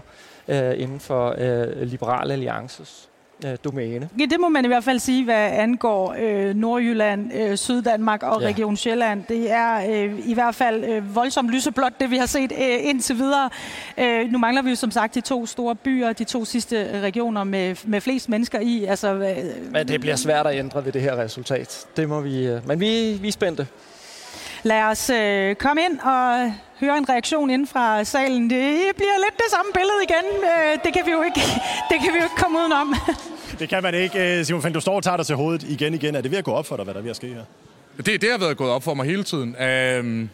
[0.50, 3.08] øh, inden for øh, Liberal Alliances
[3.44, 4.08] øh, domæne.
[4.18, 8.42] Ja, det må man i hvert fald sige, hvad angår øh, Nordjylland, øh, Syddanmark og
[8.42, 8.46] Ja.
[8.48, 9.24] Region Sjælland.
[9.28, 13.16] Det er øh, i hvert fald øh, voldsomt lyseblåt, det vi har set øh, indtil
[13.16, 13.50] videre.
[13.98, 17.44] Øh, nu mangler vi jo som sagt de to store byer, de to sidste regioner
[17.44, 18.84] med, med flest mennesker i.
[18.84, 19.36] Altså, øh,
[19.72, 21.86] Men det bliver svært at ændre ved det her resultat.
[21.96, 23.66] Det må vi, øh, men vi, vi er spændte.
[24.62, 28.42] lad os øh, komme ind og høre en reaktion inden fra salen.
[28.50, 30.26] Det bliver lidt det samme billede igen.
[30.50, 31.40] Øh, det, kan vi jo ikke,
[31.90, 32.94] det kan vi jo ikke komme udenom.
[33.60, 34.38] Det kan man ikke.
[34.38, 36.14] Øh, Simon Finn, du står og tager dig til hovedet igen igen.
[36.14, 37.44] Er det ved at gå op for dig, hvad der er ved at ske her?
[37.96, 39.56] Det, det har været gået op for mig hele tiden.
[39.62, 40.28] Øhm,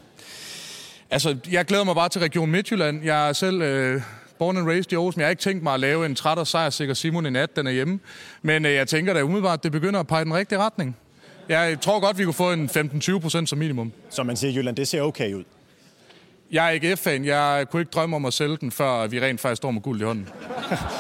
[1.11, 3.05] altså, jeg glæder mig bare til Region Midtjylland.
[3.05, 4.03] Jeg er selv øh,
[4.39, 6.39] born and raised i Aarhus, men jeg har ikke tænkt mig at lave en træt
[6.39, 8.01] og sejrsikker Simon i nat, den er hjemme.
[8.43, 10.97] Men øh, jeg tænker da umiddelbart, at det begynder at pege den rigtige retning.
[11.49, 13.93] Jeg tror godt, vi kunne få en 15-20 procent som minimum.
[14.11, 15.45] Så man siger, Jylland, det ser okay ud.
[16.53, 17.25] Jeg er ikke F-fan.
[17.25, 20.01] Jeg kunne ikke drømme om at sælge den, før vi rent faktisk står med guld
[20.01, 20.29] i hånden.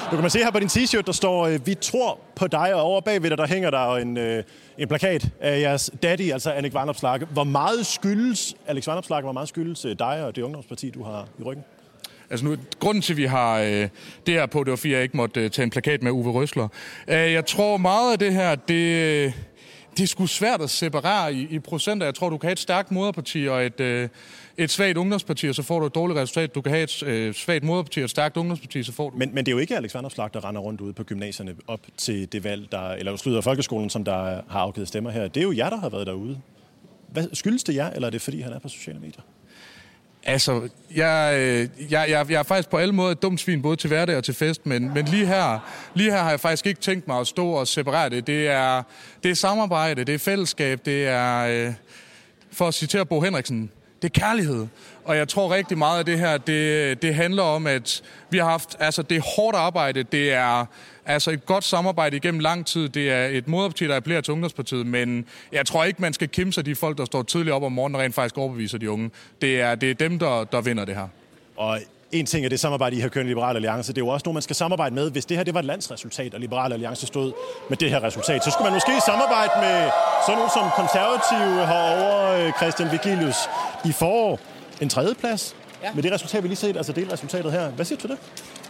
[0.04, 2.74] Du kan man se her på din t-shirt, der står, øh, vi tror på dig,
[2.74, 4.42] og over bagved dig, der hænger der en, øh,
[4.78, 7.18] en plakat af jeres daddy, altså Annik Varnopslag.
[7.18, 11.28] Hvor meget skyldes, Alex Varnopslag, hvor meget skyldes øh, dig og det ungdomsparti, du har
[11.38, 11.64] i ryggen?
[12.30, 13.88] Altså nu, grunden til, at vi har øh,
[14.26, 16.32] det her på, det var, fordi jeg ikke måtte øh, tage en plakat med Uwe
[16.32, 16.68] Røsler.
[17.08, 19.32] Øh, jeg tror meget af det her, det,
[19.96, 22.06] det er sgu svært at separere i, i procenter.
[22.06, 24.08] Jeg tror, du kan have et stærkt moderparti og et, øh,
[24.56, 26.54] et svagt ungdomsparti, og så får du et dårligt resultat.
[26.54, 29.16] Du kan have et øh, svagt moderparti og et stærkt ungdomsparti, så får du...
[29.16, 31.80] Men, men det er jo ikke Alex Vanderslag, der render rundt ude på gymnasierne op
[31.96, 35.28] til det valg, der, eller slutter folkeskolen, som der har afgivet stemmer her.
[35.28, 36.40] Det er jo jer, der har været derude.
[37.08, 39.22] Hvad, skyldes det jer, eller er det fordi, han er på sociale medier?
[40.28, 43.76] Altså, jeg, øh, jeg, jeg, jeg er faktisk på alle måder et dumt svin, både
[43.76, 45.58] til hverdag og til fest, men, men lige, her,
[45.94, 48.26] lige her har jeg faktisk ikke tænkt mig at stå og separere det.
[48.26, 48.82] Det er,
[49.22, 51.74] det er samarbejde, det er fællesskab, det er, øh,
[52.52, 53.70] for at citere Bo Henriksen,
[54.02, 54.66] det er kærlighed.
[55.04, 58.50] Og jeg tror rigtig meget af det her, det, det handler om, at vi har
[58.50, 60.66] haft, altså det er hårdt arbejde, det er
[61.06, 64.86] altså et godt samarbejde igennem lang tid, det er et moderparti, der appellerer til ungdomspartiet,
[64.86, 67.72] men jeg tror ikke, man skal kæmpe sig de folk, der står tidligt op om
[67.72, 69.10] morgenen og rent faktisk overbeviser de unge.
[69.42, 71.08] Det er, det er dem, der, der vinder det her.
[71.56, 71.80] Og
[72.12, 73.92] en ting er det samarbejde, I har kørt i Liberal Alliance.
[73.92, 75.10] Det er jo også nogen, man skal samarbejde med.
[75.10, 77.32] Hvis det her det var et landsresultat, og Liberal Alliance stod
[77.68, 79.90] med det her resultat, så skulle man måske samarbejde med
[80.26, 83.36] sådan nogen som konservative herovre, Christian Vigilius.
[83.84, 84.40] I får
[84.80, 85.92] en tredjeplads ja.
[85.94, 87.70] med det resultat, vi lige set, altså delresultatet her.
[87.70, 88.18] Hvad siger du til det?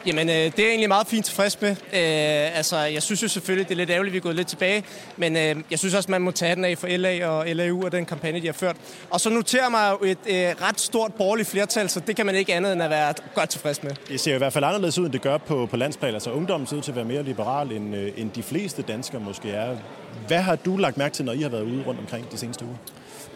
[0.06, 1.70] Jamen, øh, det er jeg egentlig meget fint tilfreds med.
[1.70, 4.48] Øh, altså, jeg synes jo selvfølgelig, det er lidt ærgerligt, at vi er gået lidt
[4.48, 4.84] tilbage,
[5.16, 7.92] men øh, jeg synes også, man må tage den af for LA og LAU og
[7.92, 8.76] den kampagne, de har ført.
[9.10, 12.34] Og så noterer mig jo et øh, ret stort borgerligt flertal, så det kan man
[12.34, 13.90] ikke andet end at være godt tilfreds med.
[14.08, 16.14] Det ser i hvert fald anderledes ud, end det gør på, på landsplan.
[16.14, 19.20] Altså, ungdommen ser ud til at være mere liberal, end, øh, end de fleste danskere
[19.20, 19.76] måske er.
[20.26, 22.64] Hvad har du lagt mærke til, når I har været ude rundt omkring de seneste
[22.64, 22.76] uger?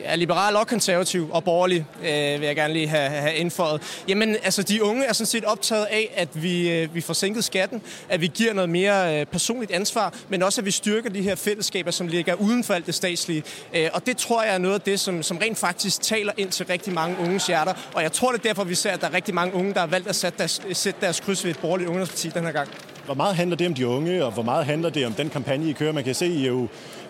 [0.01, 4.03] Ja, liberal og konservativ og borgerlig øh, vil jeg gerne lige have, have indføjet.
[4.09, 7.45] Jamen, altså de unge er sådan set optaget af, at vi, øh, vi får sænket
[7.45, 11.23] skatten, at vi giver noget mere øh, personligt ansvar, men også at vi styrker de
[11.23, 13.43] her fællesskaber, som ligger uden for alt det statslige.
[13.75, 16.51] Øh, og det tror jeg er noget af det, som, som rent faktisk taler ind
[16.51, 17.73] til rigtig mange unges hjerter.
[17.95, 19.81] Og jeg tror det er derfor, vi ser, at der er rigtig mange unge, der
[19.81, 22.69] har valgt at sætte deres, sætte deres kryds ved et borgerligt ungdomsparti den her gang.
[23.05, 25.71] Hvor meget handler det om de unge, og hvor meget handler det om den kampagne,
[25.71, 25.93] I kører?
[25.93, 26.63] Man kan se, I jo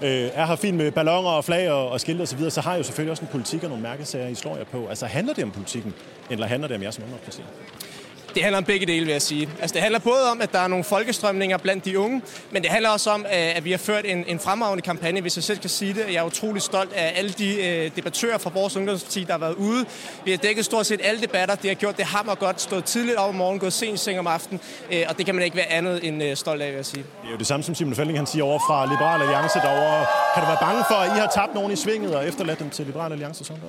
[0.02, 2.74] øh, er her fint med ballonger og flag og, og skilte osv., så, så har
[2.74, 4.86] I jo selvfølgelig også en politik og nogle mærkesager, I slår jer på.
[4.86, 5.94] Altså handler det om politikken,
[6.30, 7.42] eller handler det om jer som ungdomsparti?
[8.34, 9.48] Det handler om begge dele, vil jeg sige.
[9.60, 12.70] Altså, det handler både om, at der er nogle folkestrømninger blandt de unge, men det
[12.70, 15.70] handler også om, at vi har ført en, en fremragende kampagne, hvis jeg selv kan
[15.70, 16.04] sige det.
[16.08, 19.54] Jeg er utrolig stolt af alle de øh, debattører fra vores ungdomsparti, der har været
[19.54, 19.84] ude.
[20.24, 21.54] Vi har dækket stort set alle debatter.
[21.54, 22.60] Det har gjort det hammer godt.
[22.60, 24.60] Stået tidligt op om morgenen, gået sent seng om aftenen,
[24.92, 27.04] øh, og det kan man ikke være andet end øh, stolt af, vil jeg sige.
[27.22, 30.06] Det er jo det samme, som Simon Felding han siger over fra Liberal Alliance derovre.
[30.34, 32.70] Kan du være bange for, at I har tabt nogen i svinget og efterladt dem
[32.70, 33.62] til Liberal Alliance sådan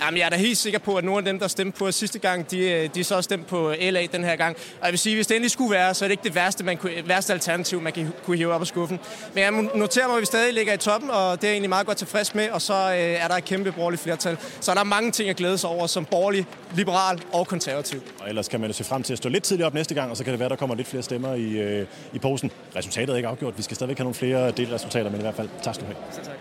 [0.00, 2.18] Jamen, jeg er da helt sikker på, at nogle af dem, der stemte på sidste
[2.18, 4.56] gang, de, øh, de så stemt på LA den her gang.
[4.80, 6.64] Og jeg vil sige, hvis det endelig skulle være, så er det ikke det værste,
[6.64, 9.00] man kunne, værste alternativ, man kan, kunne hive op af skuffen.
[9.34, 11.68] Men jeg noterer mig, at vi stadig ligger i toppen, og det er jeg egentlig
[11.68, 12.50] meget godt tilfreds med.
[12.50, 14.36] Og så øh, er der et kæmpe borgerligt flertal.
[14.60, 18.00] Så der er mange ting at glæde sig over som borgerlig, liberal og konservativ.
[18.20, 20.10] Og ellers kan man jo se frem til at stå lidt tidligere op næste gang,
[20.10, 22.50] og så kan det være, der kommer lidt flere stemmer i, øh, i posen.
[22.76, 23.58] Resultatet er ikke afgjort.
[23.58, 26.12] Vi skal stadigvæk have nogle flere delresultater, men i hvert fald tak skal du have.
[26.12, 26.36] Selv tak.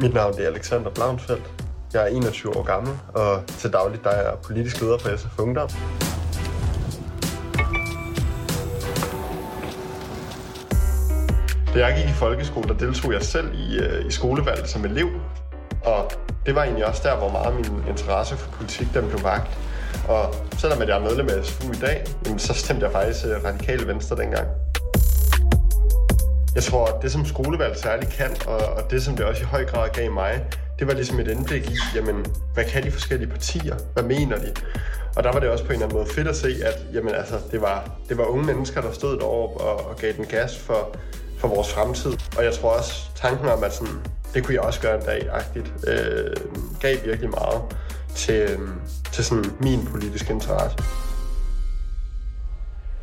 [0.00, 1.65] Mit navn er Alexander Blaunsfeldt.
[1.92, 5.38] Jeg er 21 år gammel, og til dagligt der er jeg politisk leder for SF
[5.38, 5.68] Ungdom.
[11.74, 15.08] Da jeg gik i folkeskole, der deltog jeg selv i, øh, i skolevalget som elev.
[15.84, 16.10] Og
[16.46, 19.58] det var egentlig også der, hvor meget min interesse for politik den blev vagt.
[20.08, 22.04] Og selvom jeg er medlem af SFU i dag,
[22.36, 24.48] så stemte jeg faktisk øh, radikale venstre dengang.
[26.54, 29.44] Jeg tror, at det som skolevalg særligt kan, og, og det som det også i
[29.44, 30.44] høj grad gav mig,
[30.78, 33.76] det var ligesom et indblik i, jamen, hvad kan de forskellige partier?
[33.92, 34.52] Hvad mener de?
[35.16, 37.14] Og der var det også på en eller anden måde fedt at se, at jamen,
[37.14, 40.58] altså, det, var, det var unge mennesker, der stod deroppe og, og gav den gas
[40.58, 40.96] for,
[41.38, 42.12] for vores fremtid.
[42.38, 43.94] Og jeg tror også, tanken om, at sådan,
[44.34, 46.36] det kunne jeg også gøre en dag-agtigt, øh,
[46.80, 47.62] gav virkelig meget
[48.14, 48.58] til, øh,
[49.12, 50.76] til sådan min politiske interesse.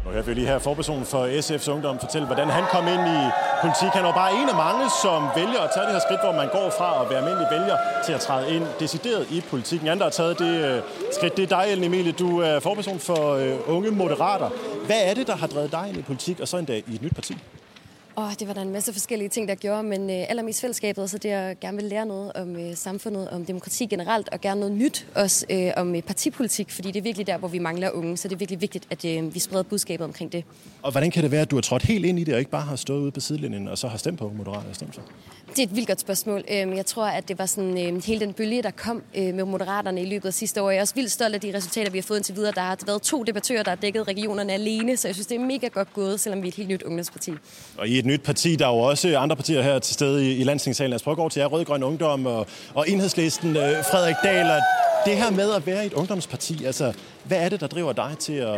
[0.06, 3.22] Nu hørte vi lige her forpersonen for SF's Ungdom fortælle, hvordan han kom ind i
[3.62, 3.89] politik.
[3.93, 6.49] Han var bare en af mange, som vælger at tage det her skridt, hvor man
[6.58, 9.88] går fra at være almindelig vælger til at træde ind decideret i politikken.
[9.88, 10.82] Andre har taget det øh,
[11.12, 11.38] skridt.
[11.38, 12.12] Det er dig, Ellen Emilie.
[12.12, 14.49] Du er forperson for øh, Unge Moderater.
[14.86, 17.01] Hvad er det, der har drevet dig ind i politik, og så endda i et
[17.01, 17.38] nyt parti?
[18.18, 21.18] Åh, det var der en masse forskellige ting, der gjorde, men øh, allermest fællesskabet, så
[21.18, 24.76] det at gerne vil lære noget om øh, samfundet, om demokrati generelt, og gerne noget
[24.76, 28.18] nyt også øh, om øh, partipolitik, fordi det er virkelig der, hvor vi mangler unge,
[28.18, 30.43] så det er virkelig vigtigt, at øh, vi spreder budskabet omkring det.
[30.82, 32.51] Og hvordan kan det være, at du har trådt helt ind i det, og ikke
[32.51, 35.01] bare har stået ude på sidelinjen, og så har stemt på Moderaterne stemt for?
[35.56, 36.43] Det er et vildt godt spørgsmål.
[36.51, 39.45] Øhm, Jeg tror, at det var sådan øh, hele den bølge, der kom øh, med
[39.45, 40.70] Moderaterne i løbet af sidste år.
[40.70, 42.51] Jeg er også vildt stolt af de resultater, vi har fået indtil videre.
[42.56, 45.39] Der har været to debattører, der har dækket regionerne alene, så jeg synes, det er
[45.45, 47.32] mega godt gået, selvom vi er et helt nyt ungdomsparti.
[47.78, 50.36] Og i et nyt parti, der er jo også andre partier her til stede i,
[50.36, 50.89] i landstingssalen.
[50.89, 54.49] Lad os prøve at gå til jer, Rød-Grøn Ungdom og, og Enhedslisten, øh, Frederik Dahl.
[54.49, 54.60] Og
[55.06, 56.93] det her med at være et ungdomsparti, altså,
[57.24, 58.58] hvad er det, der driver dig til at,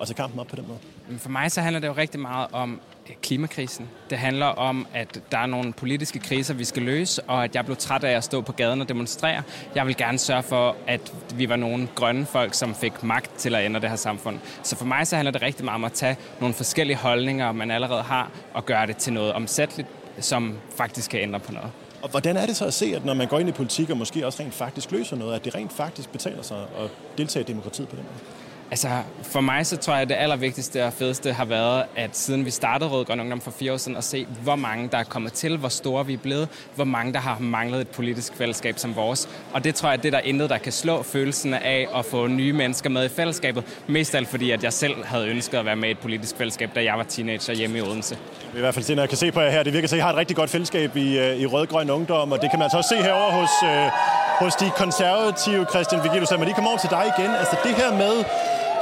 [0.00, 0.78] at tage kampen op på den måde?
[1.18, 2.80] For mig så handler det jo rigtig meget om
[3.10, 3.88] Øh, klimakrisen.
[4.10, 7.64] Det handler om, at der er nogle politiske kriser, vi skal løse, og at jeg
[7.64, 9.42] blev træt af at stå på gaden og demonstrere.
[9.74, 13.54] Jeg vil gerne sørge for, at vi var nogle grønne folk, som fik magt til
[13.54, 14.38] at ændre det her samfund.
[14.62, 17.70] Så for mig så handler det rigtig meget om at tage nogle forskellige holdninger, man
[17.70, 19.88] allerede har, og gøre det til noget omsætteligt,
[20.20, 21.70] som faktisk kan ændre på noget.
[22.02, 23.96] Og hvordan er det så at se, at når man går ind i politik og
[23.96, 27.46] måske også rent faktisk løser noget, at det rent faktisk betaler sig at deltage i
[27.46, 28.43] demokratiet på den måde?
[28.70, 28.88] Altså,
[29.22, 32.50] for mig så tror jeg, at det allervigtigste og fedeste har været, at siden vi
[32.50, 35.32] startede Rød Grøn Ungdom for fire år siden, at se, hvor mange der er kommet
[35.32, 38.96] til, hvor store vi er blevet, hvor mange der har manglet et politisk fællesskab som
[38.96, 39.28] vores.
[39.52, 42.04] Og det tror jeg, at det der er intet, der kan slå følelsen af at
[42.04, 43.64] få nye mennesker med i fællesskabet.
[43.86, 46.36] Mest af alt fordi, at jeg selv havde ønsket at være med i et politisk
[46.36, 48.18] fællesskab, da jeg var teenager hjemme i Odense.
[48.56, 50.00] I hvert fald det, når jeg kan se på jer her, det virker til, at
[50.00, 52.64] I har et rigtig godt fællesskab i, øh, i Rød-Grøn Ungdom, og det kan man
[52.64, 53.90] altså også se herover hos, øh,
[54.38, 56.30] hos de konservative, Christian Vigilus.
[56.30, 57.30] Men lige komme over til dig igen.
[57.34, 58.24] Altså det her med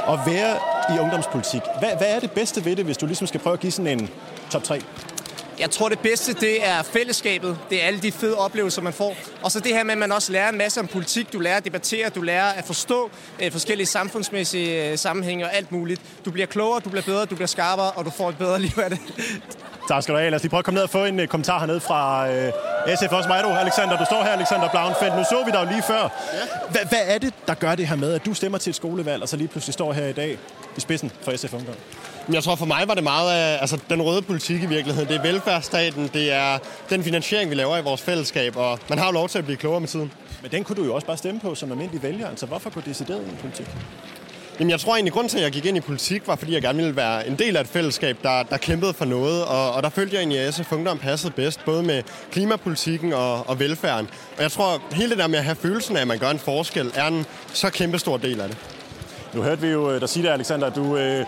[0.07, 0.55] at være
[0.95, 1.61] i ungdomspolitik.
[1.79, 3.99] Hvad, hvad er det bedste ved det, hvis du ligesom skal prøve at give sådan
[3.99, 4.09] en
[4.49, 4.81] top 3?
[5.59, 7.57] Jeg tror, det bedste, det er fællesskabet.
[7.69, 9.15] Det er alle de fede oplevelser, man får.
[9.43, 11.33] Og så det her med, at man også lærer en masse om politik.
[11.33, 15.71] Du lærer at debattere, du lærer at forstå øh, forskellige samfundsmæssige øh, sammenhænge og alt
[15.71, 16.01] muligt.
[16.25, 18.71] Du bliver klogere, du bliver bedre, du bliver skarpere, og du får et bedre liv
[18.83, 18.99] af det.
[19.87, 20.29] Tak skal du have.
[20.29, 22.95] Lad os lige prøve at komme ned og få en uh, kommentar hernede fra uh,
[22.99, 23.11] SF.
[23.11, 23.97] Også mig, du, Alexander.
[23.97, 25.15] Du står her, Alexander Blauenfeldt.
[25.17, 26.09] Nu så vi dig jo lige før.
[26.71, 29.21] Hva, hvad er det, der gør det her med, at du stemmer til et skolevalg,
[29.21, 30.37] og så lige pludselig står her i dag
[30.77, 31.75] i spidsen for SF Ungdom?
[32.27, 35.09] Men Jeg tror for mig var det meget af altså, den røde politik i virkeligheden.
[35.09, 36.57] Det er velfærdsstaten, det er
[36.89, 39.57] den finansiering, vi laver i vores fællesskab, og man har jo lov til at blive
[39.57, 40.11] klogere med tiden.
[40.41, 42.29] Men den kunne du jo også bare stemme på som almindelig vælger.
[42.29, 43.67] Altså hvorfor gå decideret ind i politik?
[44.59, 46.61] Jamen, jeg tror egentlig, grund til, at jeg gik ind i politik, var, fordi jeg
[46.61, 49.45] gerne ville være en del af et fællesskab, der, der kæmpede for noget.
[49.45, 53.49] Og, og der følte jeg egentlig, at SF Ungdom passede bedst, både med klimapolitikken og,
[53.49, 54.09] og velfærden.
[54.37, 56.39] Og jeg tror, hele det der med at have følelsen af, at man gør en
[56.39, 58.57] forskel, er en så kæmpe stor del af det.
[59.33, 61.25] Nu hørte vi jo øh, dig sige det, Alexander, at du øh,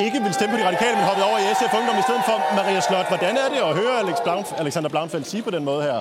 [0.00, 2.54] ikke vil stemme på de radikale, men hoppede over i SF Ungdom i stedet for
[2.56, 3.08] Maria Slot.
[3.08, 6.00] Hvordan er det at høre Alex Blaunf- Alexander Blaunfeldt sige på den måde her,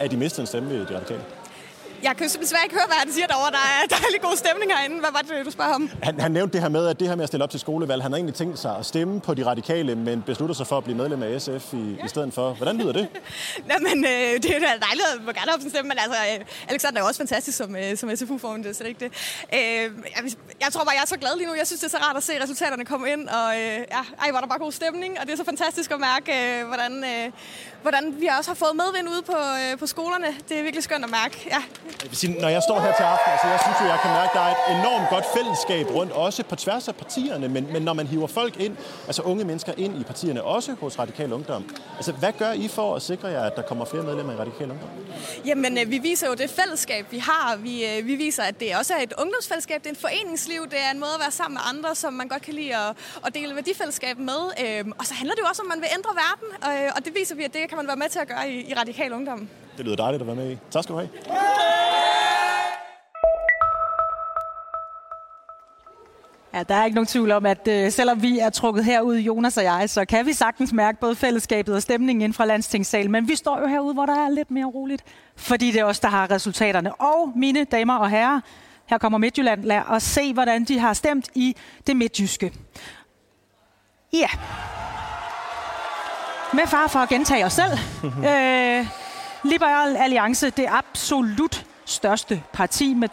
[0.00, 1.20] at de mistede en stemme i de radikale?
[2.02, 3.50] Jeg kan desværre ikke høre, hvad han siger derovre.
[3.50, 5.00] Der er dejlig god stemning herinde.
[5.00, 5.90] Hvad var det, du spørger om?
[6.02, 8.02] Han, han nævnte det her med, at det her med at stille op til skolevalg,
[8.02, 10.84] han har egentlig tænkt sig at stemme på de radikale, men beslutter sig for at
[10.84, 12.04] blive medlem af SF i, ja.
[12.04, 12.52] i stedet for.
[12.52, 13.08] Hvordan lyder det?
[13.70, 17.04] Jamen, øh, det er dejligt at må gerne op stemme, men altså, øh, Alexander er
[17.04, 19.12] også fantastisk som, øh, som SFU-formand, det er slet ikke det.
[19.54, 19.60] Øh,
[20.16, 20.22] jeg,
[20.60, 21.54] jeg tror bare, jeg er så glad lige nu.
[21.54, 24.30] Jeg synes, det er så rart at se resultaterne komme ind, og øh, ja, ej,
[24.32, 27.32] var der bare god stemning, og det er så fantastisk at mærke, øh, hvordan, øh,
[27.82, 30.26] hvordan vi også har fået medvind ude på, øh, på skolerne.
[30.48, 31.62] Det er virkelig skønt at mærke, ja.
[32.02, 34.10] Jeg vil sige, når jeg står her til aften, altså jeg synes jo, jeg kan
[34.10, 37.72] mærke, at der er et enormt godt fællesskab rundt, også på tværs af partierne, men,
[37.72, 38.76] men når man hiver folk ind,
[39.06, 41.64] altså unge mennesker ind i partierne, også hos Radikal Ungdom,
[41.96, 44.70] altså hvad gør I for at sikre jer, at der kommer flere medlemmer i Radikal
[44.70, 44.88] Ungdom?
[45.44, 47.56] Jamen, øh, vi viser jo det fællesskab, vi har.
[47.56, 50.78] Vi, øh, vi viser, at det også er et ungdomsfællesskab, det er en foreningsliv, det
[50.86, 53.34] er en måde at være sammen med andre, som man godt kan lide at, at
[53.34, 54.40] dele værdifællesskab med.
[54.64, 57.04] Øhm, og så handler det jo også om, at man vil ændre verden, og, og
[57.04, 59.12] det viser vi, at det kan man være med til at gøre i, i Radikal
[59.12, 59.48] Ungdom.
[59.80, 60.58] Det lyder dejligt at være med i.
[60.70, 61.10] Tak skal du have.
[66.54, 69.56] Ja, der er ikke nogen tvivl om, at øh, selvom vi er trukket herud, Jonas
[69.56, 73.12] og jeg, så kan vi sagtens mærke både fællesskabet og stemningen inden fra landstingssalen.
[73.12, 75.04] Men vi står jo herude, hvor der er lidt mere roligt,
[75.36, 76.94] fordi det er os, der har resultaterne.
[76.94, 78.40] Og mine damer og herrer,
[78.86, 79.64] her kommer Midtjylland.
[79.64, 81.56] Lad os se, hvordan de har stemt i
[81.86, 82.52] det midtjyske.
[84.12, 84.28] Ja.
[86.52, 87.72] Med far for at gentage os selv.
[88.30, 88.86] øh,
[89.44, 93.08] Liberal Alliance, det absolut største parti med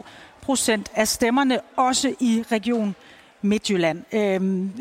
[0.00, 0.02] 32,2
[0.42, 2.94] procent af stemmerne, også i Region
[3.42, 4.04] Midtjylland.
[4.12, 4.72] Øhm,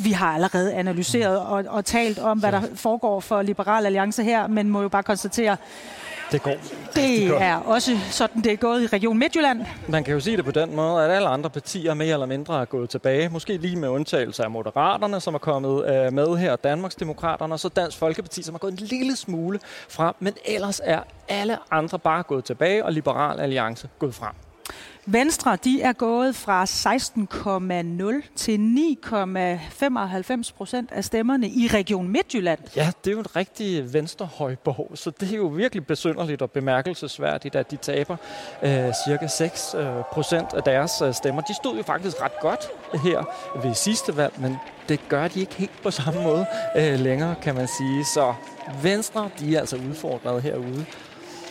[0.00, 4.46] vi har allerede analyseret og, og talt om, hvad der foregår for Liberal Alliance her,
[4.46, 5.56] men må jo bare konstatere,
[6.34, 6.56] Det går.
[6.94, 9.66] det er også sådan, det er gået i Region Midtjylland.
[9.88, 12.60] Man kan jo sige det på den måde, at alle andre partier mere eller mindre
[12.60, 13.28] er gået tilbage.
[13.28, 17.68] Måske lige med undtagelse af Moderaterne, som er kommet øh, med her, Danmarksdemokraterne, og så
[17.68, 20.14] Dansk Folkeparti, som er gået en lille smule frem.
[20.18, 24.32] Men ellers er alle andre bare gået tilbage, og Liberal Alliance gået frem.
[25.06, 28.58] Venstre, de er gået fra 16,0 til
[29.04, 32.58] 9,95 procent af stemmerne i Region Midtjylland.
[32.76, 37.56] Ja, det er jo en rigtig venstrehøjborg, så det er jo virkelig besynderligt og bemærkelsesværdigt,
[37.56, 38.16] at de taber
[38.62, 41.42] øh, cirka 6 øh, procent af deres øh, stemmer.
[41.42, 42.68] De stod jo faktisk ret godt
[43.04, 43.24] her
[43.62, 44.56] ved sidste valg, men
[44.88, 46.46] det gør de ikke helt på samme måde
[46.76, 48.04] øh, længere, kan man sige.
[48.04, 48.34] Så
[48.82, 50.86] Venstre, de er altså udfordret herude.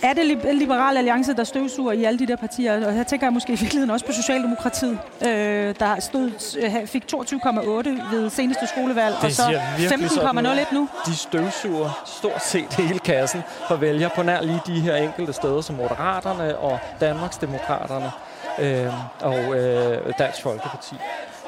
[0.03, 2.87] Er det Liberal Alliance, der støvsuger i alle de der partier?
[2.87, 6.31] Og her tænker jeg måske i virkeligheden også på Socialdemokratiet, øh, der stod,
[6.63, 10.51] øh, fik 22,8 ved seneste skolevalg, Det og så siger virkelig sådan ud.
[10.67, 10.89] 15,01 nu.
[11.05, 15.61] De støvsuger stort set hele kassen for vælger på nær lige de her enkelte steder
[15.61, 18.11] som Moderaterne og Danmarksdemokraterne
[18.59, 20.95] øh, og øh, Dansk Folkeparti.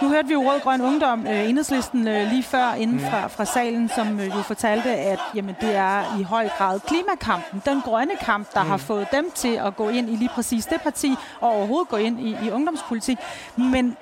[0.02, 3.04] Nu hørte vi jo Rød Grøn Ungdom, øh, enhedslisten øh, lige før inden Mm.
[3.04, 7.62] fra, fra salen, som øh, jo fortalte, at jamen, det er i høj grad klimakampen,
[7.66, 8.70] den grønne kamp, der mm.
[8.70, 11.98] har fået dem til at gå ind i lige præcis det parti, og overhovedet gå
[11.98, 13.18] ind i, i ungdomspolitik.
[13.58, 13.98] Men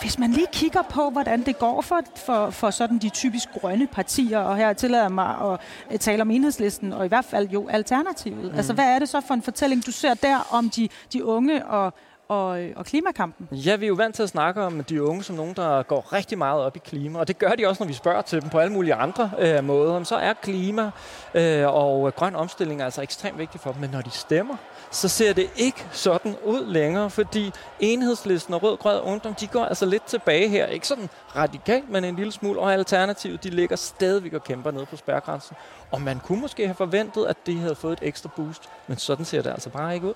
[0.00, 3.86] hvis man lige kigger på, hvordan det går for, for, for sådan de typisk grønne
[3.86, 5.58] partier, og her tillader jeg mig
[5.90, 8.52] at tale om enhedslisten, og i hvert fald jo alternativet.
[8.52, 8.56] Mm.
[8.56, 11.66] Altså, hvad er det så for en fortælling, du ser der om de, de unge
[11.66, 11.92] og,
[12.30, 13.48] og, øh, og klimakampen?
[13.52, 16.12] Ja, vi er jo vant til at snakke om de unge som nogen, der går
[16.12, 18.50] rigtig meget op i klima, og det gør de også, når vi spørger til dem
[18.50, 19.94] på alle mulige andre øh, måder.
[19.94, 20.90] Men så er klima
[21.34, 24.56] øh, og øh, grøn omstilling altså ekstremt vigtigt for dem, men når de stemmer,
[24.90, 29.86] så ser det ikke sådan ud længere, fordi enhedslisten og rød-grød ungdom, de går altså
[29.86, 30.66] lidt tilbage her.
[30.66, 34.86] Ikke sådan radikalt, men en lille smule, og alternativet, de ligger stadigvæk og kæmper ned
[34.86, 35.56] på spærgrænsen.
[35.90, 39.24] Og man kunne måske have forventet, at det havde fået et ekstra boost, men sådan
[39.24, 40.14] ser det altså bare ikke ud.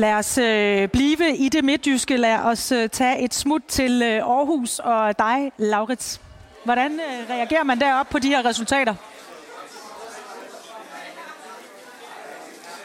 [0.00, 2.16] Lad os øh, blive i det midtjyske.
[2.16, 6.20] Lad os øh, tage et smut til øh, Aarhus og dig, Laurits.
[6.64, 8.94] Hvordan øh, reagerer man deroppe på de her resultater?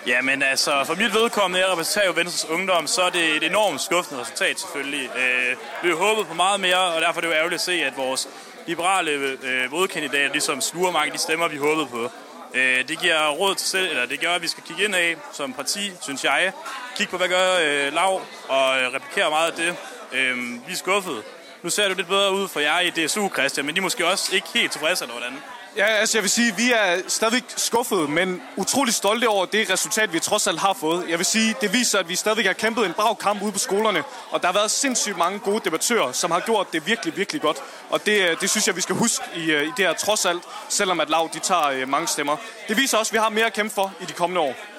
[0.07, 3.81] Jamen altså, for mit vedkommende, jeg repræsenterer jo Venstres Ungdom, så er det et enormt
[3.81, 5.09] skuffende resultat selvfølgelig.
[5.15, 7.73] Øh, vi har håbet på meget mere, og derfor er det jo ærgerligt at se,
[7.73, 8.29] at vores
[8.67, 9.11] liberale
[9.43, 12.09] øh, modkandidater ligesom sluger mange af de stemmer, vi håbede på.
[12.55, 15.15] Øh, det giver råd til selv, eller det gør, at vi skal kigge ind af
[15.33, 16.51] som parti, synes jeg.
[16.95, 19.75] Kigge på, hvad gør øh, Lav, og øh, replikere meget af det.
[20.13, 20.37] Øh,
[20.67, 21.23] vi er skuffede.
[21.65, 24.07] Nu ser det lidt bedre ud for jer i DSU, Christian, men de er måske
[24.07, 25.37] også ikke helt tilfredse, eller hvordan?
[25.77, 30.13] Ja, altså jeg vil sige, vi er stadigvæk skuffede, men utrolig stolte over det resultat,
[30.13, 31.09] vi trods alt har fået.
[31.09, 33.59] Jeg vil sige, det viser, at vi stadigvæk har kæmpet en brav kamp ude på
[33.59, 37.41] skolerne, og der har været sindssygt mange gode debattører, som har gjort det virkelig, virkelig
[37.41, 37.57] godt.
[37.89, 40.25] Og det, øh, det synes jeg, vi skal huske i, øh, i det her trods
[40.25, 42.37] alt, selvom at Lav de tager øh, mange stemmer.
[42.67, 44.74] Det viser også, at vi har mere at kæmpe for i de kommende år.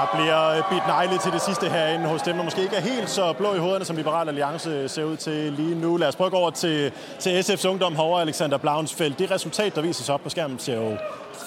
[0.00, 2.80] Der bliver øh, bidt negle til det sidste herinde hos dem, der måske ikke er
[2.80, 5.96] helt så blå i hovederne, som Liberal Alliance øh, ser ud til lige nu.
[5.96, 9.18] Lad os prøve at gå over til, til SF's ungdom herovre, Alexander Blaunsfeldt.
[9.18, 10.96] Det resultat, der viser sig op på skærmen, ser jo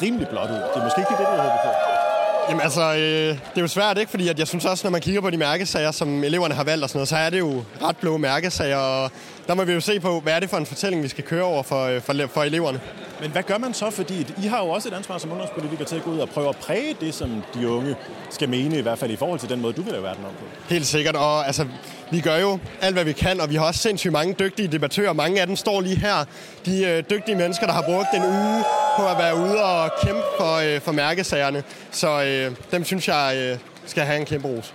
[0.02, 0.56] rimelig blot ud.
[0.56, 1.70] Det er måske ikke det, du havde på.
[2.50, 4.10] Jamen altså, øh, det er jo svært, ikke?
[4.10, 6.84] Fordi at jeg synes også, når man kigger på de mærkesager, som eleverne har valgt
[6.84, 8.78] og sådan noget, så er det jo ret blå mærkesager.
[8.78, 9.12] Og
[9.48, 11.44] der må vi jo se på, hvad er det for en fortælling, vi skal køre
[11.44, 12.80] over for, øh, for, for eleverne.
[13.22, 13.90] Men hvad gør man så?
[13.90, 16.50] Fordi I har jo også et ansvar som ungdomspolitiker til at gå ud og prøve
[16.50, 17.96] at præge det, som de unge
[18.30, 20.32] skal mene, i hvert fald i forhold til den måde, du vil lave verden om
[20.32, 20.46] på.
[20.70, 21.68] Helt sikkert, og altså,
[22.12, 25.14] vi gør jo alt, hvad vi kan, og vi har også sindssygt mange dygtige debattører.
[25.14, 26.26] Mange af dem står lige her.
[26.66, 28.64] De øh, dygtige mennesker, der har brugt en uge
[28.98, 31.64] på at være ude og kæmpe for, øh, for mærkesagerne.
[31.92, 34.74] Så øh, dem synes jeg øh, skal have en kæmpe ros.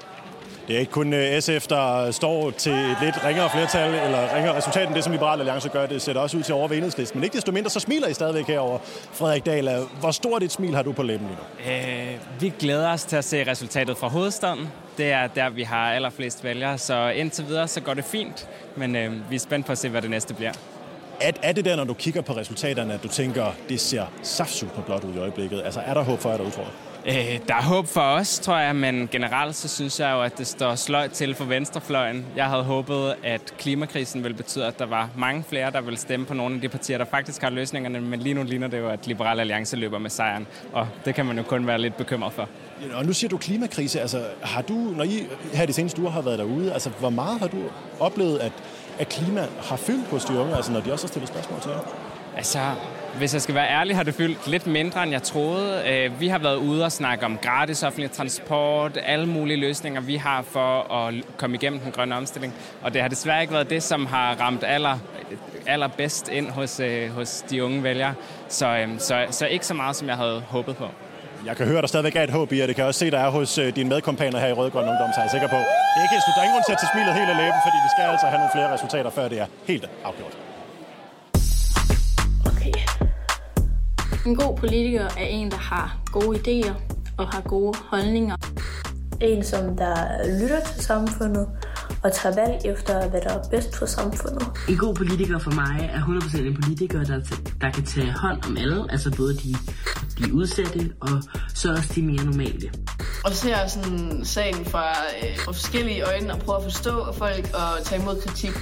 [0.68, 4.56] Det er ikke kun øh, SF, der står til et lidt ringere flertal, eller ringere
[4.56, 5.86] resultat end det, som Liberal Alliance gør.
[5.86, 7.18] Det ser også ud til over ved enhedslisten.
[7.18, 8.78] Men ikke desto mindre, så smiler I stadigvæk herover
[9.12, 9.70] Frederik Dahl.
[10.00, 11.72] Hvor stort et smil har du på læben lige nu?
[11.72, 14.68] Øh, vi glæder os til at se resultatet fra hovedstaden.
[14.98, 18.48] Det er der, vi har allerflest vælgere, så indtil videre så går det fint.
[18.76, 20.52] Men øh, vi er spændt på at se, hvad det næste bliver.
[21.20, 24.82] Er, er det der, når du kigger på resultaterne, at du tænker, det ser saftsuper
[24.82, 25.62] blot ud i øjeblikket?
[25.64, 26.72] Altså, er der håb for jer derude, tror jeg?
[27.08, 30.38] Øh, der er håb for os, tror jeg, men generelt så synes jeg jo, at
[30.38, 32.26] det står sløjt til for venstrefløjen.
[32.36, 36.26] Jeg havde håbet, at klimakrisen ville betyde, at der var mange flere, der ville stemme
[36.26, 38.88] på nogle af de partier, der faktisk har løsningerne, men lige nu ligner det jo,
[38.88, 42.32] at Liberal Alliance løber med sejren, og det kan man jo kun være lidt bekymret
[42.32, 42.48] for.
[42.82, 44.00] Ja, Og nu siger du klimakrise.
[44.00, 47.40] Altså, har du, når I her de seneste uger har været derude, altså, hvor meget
[47.40, 47.58] har du
[48.00, 48.52] oplevet, at,
[48.98, 51.70] at klima har fyldt hos de unge, altså, når de også har stillet spørgsmål til
[51.70, 52.17] jer?
[52.36, 52.58] Altså,
[53.18, 55.82] hvis jeg skal være ærlig, har det fyldt lidt mindre, end jeg troede.
[55.88, 60.16] Øh, vi har været ude og snakke om gratis offentlig transport, alle mulige løsninger, vi
[60.16, 62.54] har for at komme igennem den grønne omstilling.
[62.82, 64.98] Og det har desværre ikke været det, som har ramt aller,
[65.66, 68.14] allerbedst ind hos, øh, hos de unge vælgere.
[68.48, 70.86] Så, øhm, så, så ikke så meget, som jeg havde håbet på.
[71.46, 72.98] Jeg kan høre, at der stadigvæk er et håb i, og det kan jeg også
[72.98, 75.48] se, der er hos øh, dine medkompaner her i Rødgrøn Ungdom, så er jeg sikker
[75.48, 75.56] på.
[75.56, 76.34] Det er ikke helt slut.
[76.34, 78.26] Der er ingen grund til at tage smilet helt af læben, fordi vi skal altså
[78.26, 80.47] have nogle flere resultater, før det er helt afgjort.
[84.26, 86.74] En god politiker er en, der har gode idéer
[87.16, 88.36] og har gode holdninger.
[89.20, 89.94] En, som der
[90.40, 91.48] lytter til samfundet
[92.02, 94.46] og tager valg efter, hvad der er bedst for samfundet.
[94.68, 97.20] En god politiker for mig er 100% en politiker, der,
[97.60, 99.54] der kan tage hånd om alle, altså både de,
[100.18, 101.22] de udsatte og
[101.54, 102.70] så også de mere normale.
[103.24, 104.88] Og ser sådan sagen fra,
[105.22, 108.52] øh, fra forskellige øjne og prøver at forstå folk og tage imod kritik.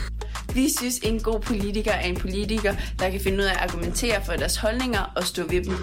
[0.57, 4.25] Vi synes, en god politiker er en politiker, der kan finde ud af at argumentere
[4.25, 5.77] for deres holdninger og stå ved dem.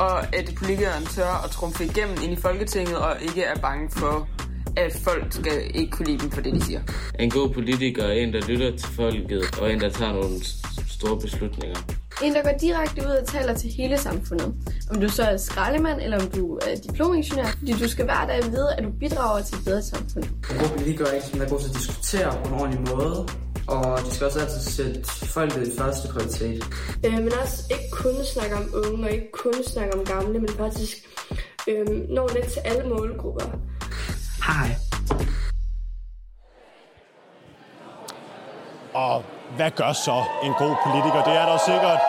[0.00, 4.28] Og at politikeren tør at trumfe igennem ind i Folketinget og ikke er bange for,
[4.76, 6.80] at folk skal ikke kunne lide dem for det, de siger.
[7.18, 10.36] En god politiker er en, der lytter til folket, og en, der tager nogle
[10.88, 11.78] store beslutninger.
[12.22, 14.54] En, der går direkte ud og taler til hele samfundet.
[14.90, 17.46] Om du så er skraldemand, eller om du er diplomingeniør.
[17.58, 20.24] Fordi du skal hver dag vide, at du bidrager til et bedre samfund.
[20.24, 23.28] En god politiker er en, som er god til at diskutere på en ordentlig måde.
[23.68, 26.64] Og de skal også altid sætte folket i første prioritet.
[27.06, 30.48] Øh, men også ikke kun snakke om unge, og ikke kun snakke om gamle, men
[30.48, 30.96] faktisk
[31.68, 33.44] øh, nå lidt til alle målgrupper.
[34.46, 34.68] Hej.
[38.94, 39.24] Og
[39.56, 41.20] hvad gør så en god politiker?
[41.24, 42.00] Det er der sikkert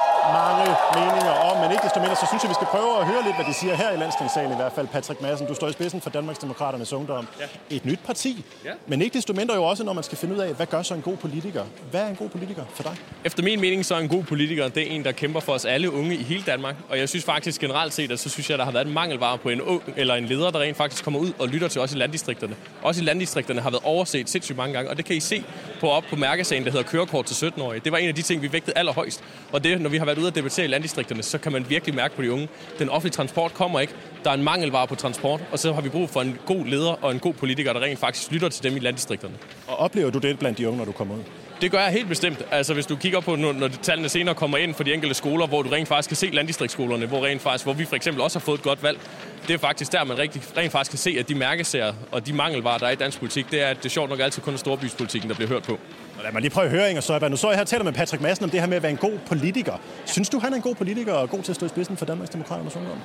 [0.41, 0.65] mange
[0.97, 3.35] meninger om, men ikke desto mindre, så synes jeg, vi skal prøve at høre lidt,
[3.35, 4.87] hvad de siger her i Landstingssagen i hvert fald.
[4.87, 7.27] Patrick Madsen, du står i spidsen for Danmarks Demokraternes Ungdom.
[7.39, 7.75] Ja.
[7.75, 8.71] Et nyt parti, ja.
[8.87, 10.93] men ikke desto mindre jo også, når man skal finde ud af, hvad gør så
[10.93, 11.63] en god politiker?
[11.91, 12.95] Hvad er en god politiker for dig?
[13.23, 15.65] Efter min mening, så er en god politiker, det er en, der kæmper for os
[15.65, 16.75] alle unge i hele Danmark.
[16.89, 19.37] Og jeg synes faktisk generelt set, at så synes jeg, der har været en mangelvare
[19.37, 21.93] på en ung eller en leder, der rent faktisk kommer ud og lytter til os
[21.93, 22.55] i landdistrikterne.
[22.81, 25.43] Også i landdistrikterne har været overset sindssygt mange gange, og det kan I se
[25.79, 27.81] på op på mærkesagen, der hedder kørekort til 17-årige.
[27.83, 29.23] Det var en af de ting, vi vægtede allerhøjst.
[29.51, 31.95] Og det, når vi har været ude og debattere i landdistrikterne, så kan man virkelig
[31.95, 32.49] mærke på de unge.
[32.79, 33.93] Den offentlige transport kommer ikke.
[34.23, 37.03] Der er en mangelvare på transport, og så har vi brug for en god leder
[37.03, 39.33] og en god politiker, der rent faktisk lytter til dem i landdistrikterne.
[39.67, 41.23] Og oplever du det blandt de unge, når du kommer ud?
[41.61, 42.41] Det gør jeg helt bestemt.
[42.51, 45.47] Altså hvis du kigger på, når, når tallene senere kommer ind for de enkelte skoler,
[45.47, 48.39] hvor du rent faktisk kan se landdistriktsskolerne, hvor, rent faktisk, hvor vi for eksempel også
[48.39, 48.99] har fået et godt valg,
[49.47, 52.33] det er faktisk der, man rigtig, rent faktisk kan se, at de mærkesager og de
[52.33, 54.57] mangelvarer, der er i dansk politik, det er, at det er sjovt nok altid kun
[54.57, 55.79] storbyspolitikken, der bliver hørt på.
[56.23, 57.29] Lad mig lige prøve at høre, Inger Støjberg.
[57.29, 58.97] Nu så jeg her taler med Patrick Madsen om det her med at være en
[58.97, 59.73] god politiker.
[60.05, 62.05] Synes du, han er en god politiker og god til at stå i spidsen for
[62.05, 62.97] Danmarks Demokraternes Ungdom?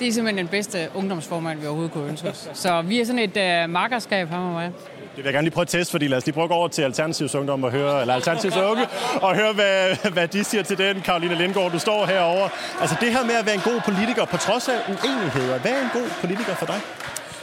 [0.00, 2.50] Det er simpelthen den bedste ungdomsformand, vi overhovedet kunne ønske os.
[2.54, 4.72] Så vi er sådan et uh, makkerskab, ham og mig.
[5.16, 6.82] Det vil jeg gerne lige prøve at teste, fordi lad os lige prøve over til
[6.82, 8.86] Alternativs Ungdom og høre, eller Alternativs Unge,
[9.22, 11.00] og høre, hvad, hvad de siger til den.
[11.00, 12.48] Karoline Lindgaard, du står herovre.
[12.80, 15.58] Altså det her med at være en god politiker på trods af uenigheder.
[15.58, 16.80] Hvad er en god politiker for dig?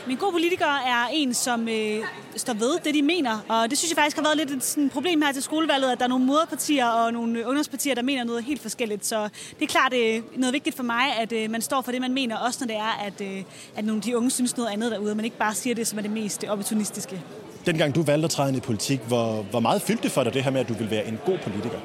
[0.07, 2.03] Min god politiker er en, som øh,
[2.36, 3.45] står ved det, de mener.
[3.49, 5.97] Og det synes jeg faktisk har været lidt et sådan, problem her til skolevalget, at
[5.99, 9.05] der er nogle moderpartier og nogle ungdomspartier, der mener noget helt forskelligt.
[9.05, 9.24] Så
[9.59, 12.01] det er klart det er noget vigtigt for mig, at øh, man står for det,
[12.01, 13.43] man mener, også når det er, at, øh,
[13.76, 15.88] at nogle af de unge synes noget andet derude, og man ikke bare siger det,
[15.88, 17.21] som er det mest opportunistiske.
[17.66, 20.34] Dengang du valgte at træde ind i politik, hvor, hvor meget fyldte det for dig
[20.34, 21.80] det her med, at du vil være en god politiker?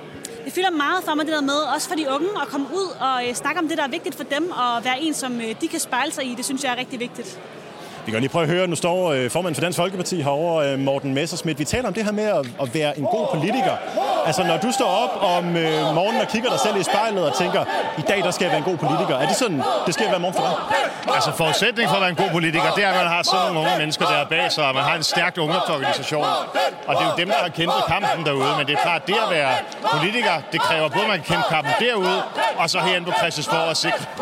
[0.44, 2.88] Det fylder meget for mig det der med, også for de unge, at komme ud
[3.00, 5.54] og øh, snakke om det, der er vigtigt for dem, og være en, som øh,
[5.60, 6.34] de kan spejle sig i.
[6.34, 7.40] Det synes jeg er rigtig vigtigt.
[8.08, 10.78] Vi kan lige prøve at høre, nu står øh, formanden for Dansk Folkeparti herovre, øh,
[10.78, 11.58] Morten Messersmith.
[11.58, 13.74] Vi taler om det her med at, at være en god politiker.
[14.26, 17.36] Altså, når du står op om øh, morgenen og kigger dig selv i spejlet og
[17.36, 17.62] tænker,
[17.98, 19.14] i dag der skal jeg være en god politiker.
[19.22, 20.54] Er det sådan, det skal være morgen for dig?
[21.16, 23.58] Altså, forudsætningen for at være en god politiker, det er, at man har sådan nogle
[23.60, 26.26] unge mennesker der bag sig, og man har en stærk ungdomsorganisation.
[26.88, 28.52] Og det er jo dem, der har kæmpet kampen derude.
[28.58, 29.52] Men det er klart, det at være
[29.94, 32.18] politiker, det kræver både, at man kan kæmpe kampen derude,
[32.60, 34.04] og så herinde på Christiansborg og sikre.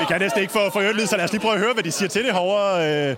[0.00, 1.84] Vi kan næsten ikke få, få øvrigt så lad os lige prøve at høre, hvad
[1.84, 3.10] de siger til det herovre.
[3.10, 3.16] Øh,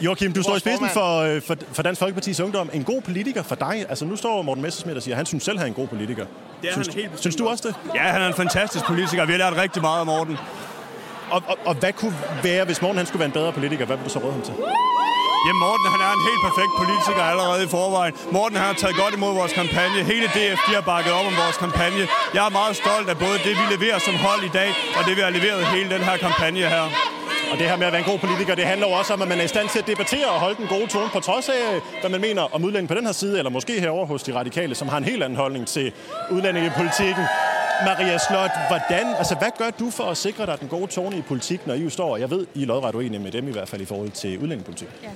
[0.00, 2.70] Joachim, du står i spidsen for, øh, for, for Dansk Folkeparti's Ungdom.
[2.72, 3.86] En god politiker for dig.
[3.88, 5.88] Altså nu står Morten Messersmith og siger, at han synes selv, han er en god
[5.88, 6.26] politiker.
[6.62, 7.94] Det er synes, han helt synes du også det?
[7.94, 9.24] Ja, han er en fantastisk politiker.
[9.26, 10.38] Vi har lært rigtig meget af Morten.
[11.30, 13.86] Og, og, og hvad kunne være, hvis Morten han skulle være en bedre politiker?
[13.86, 14.54] Hvad ville du så råde ham til?
[15.46, 18.14] Jamen Morten, han er en helt perfekt politiker allerede i forvejen.
[18.36, 19.98] Morten han har taget godt imod vores kampagne.
[20.12, 22.04] Hele DF de har bakket op om vores kampagne.
[22.36, 25.12] Jeg er meget stolt af både det, vi leverer som hold i dag, og det,
[25.18, 26.84] vi har leveret hele den her kampagne her.
[27.52, 29.28] Og det her med at være en god politiker, det handler jo også om, at
[29.28, 31.80] man er i stand til at debattere og holde den gode tone, på trods af,
[32.00, 34.74] hvad man mener om udlændinge på den her side, eller måske herover hos de radikale,
[34.74, 35.92] som har en helt anden holdning til
[36.30, 37.24] udlændingepolitikken.
[37.84, 41.22] Maria Slot, hvordan, altså, hvad gør du for at sikre dig den gode tone i
[41.22, 43.68] politik, når I jo står, jeg ved, I er lodret uenige med dem i hvert
[43.68, 44.88] fald i forhold til udlændingepolitik?
[45.02, 45.08] Ja.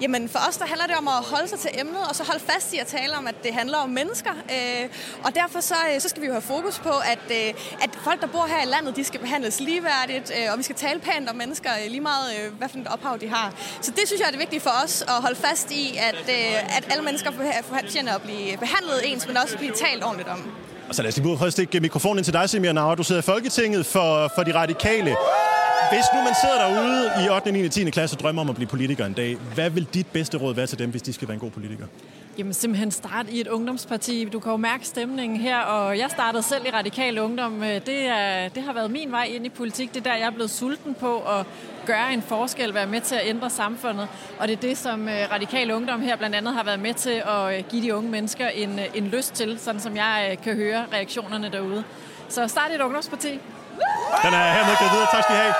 [0.00, 2.40] Jamen for os, der handler det om at holde sig til emnet, og så holde
[2.40, 4.30] fast i at tale om, at det handler om mennesker.
[4.30, 4.88] Øh,
[5.24, 8.20] og derfor så, øh, så skal vi jo have fokus på, at, øh, at folk,
[8.20, 11.30] der bor her i landet, de skal behandles ligeværdigt, øh, og vi skal tale pænt
[11.30, 13.54] om mennesker, øh, lige meget øh, hvad for et ophav de har.
[13.80, 16.76] Så det synes jeg er det vigtige for os, at holde fast i, at, øh,
[16.76, 17.30] at alle mennesker
[17.62, 20.52] fortjener at blive behandlet ens, men også blive talt ordentligt om.
[20.88, 22.94] Og så lad os lige prøve at stikke mikrofonen ind til dig, Semir Nauer.
[22.94, 25.16] Du sidder i Folketinget for, for de radikale.
[25.92, 27.90] Hvis nu man sidder derude i 8., 9., 10.
[27.90, 30.66] klasse og drømmer om at blive politiker en dag, hvad vil dit bedste råd være
[30.66, 31.86] til dem, hvis de skal være en god politiker?
[32.38, 34.24] Jamen simpelthen start i et ungdomsparti.
[34.24, 37.62] Du kan jo mærke stemningen her, og jeg startede selv i Radikal Ungdom.
[37.62, 39.94] Øh, det, er, det har været min vej ind i politik.
[39.94, 41.46] Det er der, jeg er blevet sulten på at
[41.86, 44.08] gøre en forskel, være med til at ændre samfundet.
[44.38, 47.22] Og det er det, som øh, Radikal Ungdom her blandt andet har været med til
[47.26, 50.84] at øh, give de unge mennesker en, en lyst til, sådan som jeg kan høre
[50.92, 51.84] reaktionerne derude.
[52.28, 53.28] Så start i et ungdomsparti.
[54.24, 55.06] Den er hermed givet videre.
[55.12, 55.54] Tak skal I have.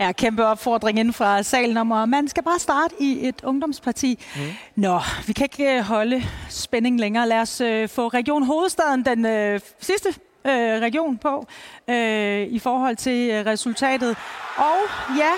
[0.00, 4.18] Ja, kæmpe opfordring inden fra salen om, at man skal bare starte i et ungdomsparti.
[4.36, 4.42] Mm.
[4.76, 7.28] Nå, vi kan ikke øh, holde spænding længere.
[7.28, 10.08] Lad os øh, få Region Hovedstaden, den øh, sidste
[10.44, 11.46] øh, region på,
[11.88, 14.16] øh, i forhold til øh, resultatet.
[14.56, 14.78] Og
[15.16, 15.32] ja,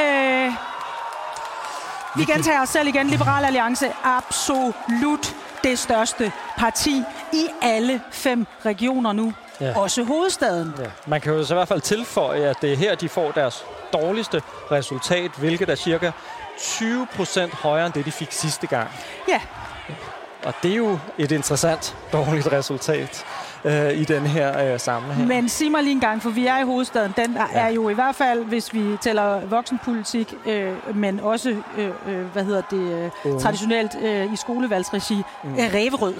[0.00, 0.52] øh,
[2.16, 3.06] vi gentager os selv igen.
[3.06, 9.32] Liberal Alliance, absolut det største parti i alle fem regioner nu.
[9.60, 9.78] Ja.
[9.78, 10.74] Også hovedstaden.
[10.78, 10.84] Ja.
[11.06, 13.64] Man kan jo så i hvert fald tilføje, at det er her, de får deres
[13.92, 16.10] dårligste resultat, hvilket er cirka
[16.58, 18.88] 20 procent højere end det, de fik sidste gang.
[19.28, 19.40] Ja.
[20.44, 23.24] Og det er jo et interessant dårligt resultat
[23.64, 25.28] øh, i den her øh, sammenhæng.
[25.28, 27.12] Men sig mig lige en gang, for vi er i hovedstaden.
[27.16, 27.60] Den ja.
[27.60, 32.44] er jo i hvert fald, hvis vi tæller voksenpolitik, øh, men også, øh, øh hvad
[32.44, 35.54] hedder det, øh, traditionelt øh, i skolevalgsregi, mm.
[35.58, 36.14] er ræverød.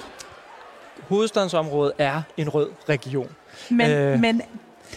[1.07, 3.29] Hovedstadsområdet er en rød region.
[3.69, 4.41] Men, øh, men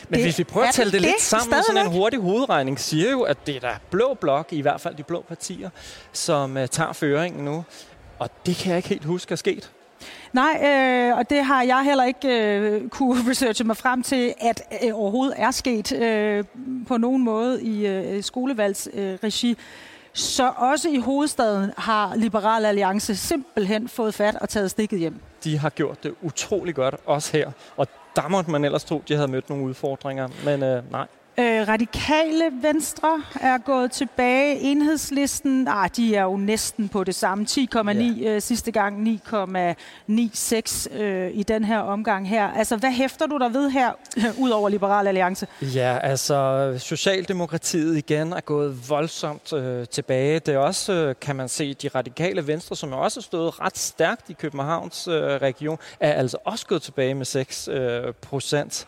[0.08, 2.18] men det, hvis vi prøver at tælle det, det lidt sammen med sådan en hurtig
[2.18, 5.70] hovedregning, siger jo, at det er der blå blok, i hvert fald de blå partier,
[6.12, 7.64] som uh, tager føringen nu.
[8.18, 9.70] Og det kan jeg ikke helt huske er sket.
[10.32, 14.62] Nej, øh, og det har jeg heller ikke øh, kunne researche mig frem til, at
[14.84, 16.44] øh, overhovedet er sket øh,
[16.88, 19.50] på nogen måde i øh, skolevalgsregi.
[19.50, 19.56] Øh,
[20.12, 25.20] så også i hovedstaden har Liberal Alliance simpelthen fået fat og taget stikket hjem.
[25.46, 27.50] De har gjort det utrolig godt, også her.
[27.76, 27.86] Og
[28.16, 31.06] der måtte man ellers tro, at de havde mødt nogle udfordringer, men øh, nej.
[31.38, 34.60] Øh, radikale Venstre er gået tilbage.
[34.60, 37.46] Enhedslisten, ah, de er jo næsten på det samme.
[37.50, 38.34] 10,9 ja.
[38.34, 42.46] øh, sidste gang, 9,96 øh, i den her omgang her.
[42.48, 43.92] Altså, hvad hæfter du der ved her,
[44.44, 45.46] ud over Liberal Alliance?
[45.60, 50.38] Ja, altså, Socialdemokratiet igen er gået voldsomt øh, tilbage.
[50.38, 53.78] Det er også, øh, kan man se, de radikale Venstre, som jo også stået ret
[53.78, 58.86] stærkt i Københavns øh, region, er altså også gået tilbage med 6 øh, procent.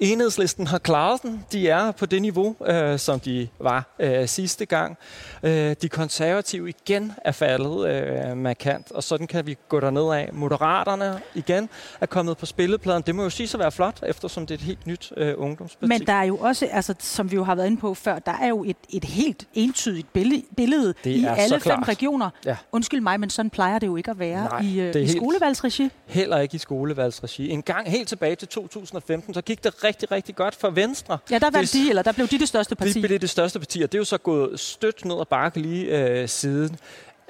[0.00, 1.44] Enhedslisten har klaret den.
[1.52, 4.98] De er på det niveau, øh, som de var øh, sidste gang.
[5.42, 10.30] Øh, de konservative igen er faldet øh, markant, og sådan kan vi gå derned af.
[10.32, 11.68] Moderaterne igen
[12.00, 13.02] er kommet på spillepladen.
[13.06, 15.88] Det må jo sige sig være flot, eftersom det er et helt nyt øh, ungdomsparti.
[15.88, 18.32] Men der er jo også, altså, som vi jo har været inde på før, der
[18.42, 22.30] er jo et, et helt entydigt billede det i alle fem regioner.
[22.46, 22.56] Ja.
[22.72, 25.90] Undskyld mig, men sådan plejer det jo ikke at være Nej, i, øh, i skolevalgsregi.
[26.06, 27.50] Heller ikke i skolevalgsregi.
[27.50, 31.18] En gang helt tilbage til 2015, så gik det rigtig, rigtig godt for Venstre.
[31.30, 32.92] Ja, der vandt de, eller der blev de det største parti.
[32.92, 35.60] Det blev det største parti, og det er jo så gået stødt ned ad bakke
[35.60, 36.78] lige øh, siden.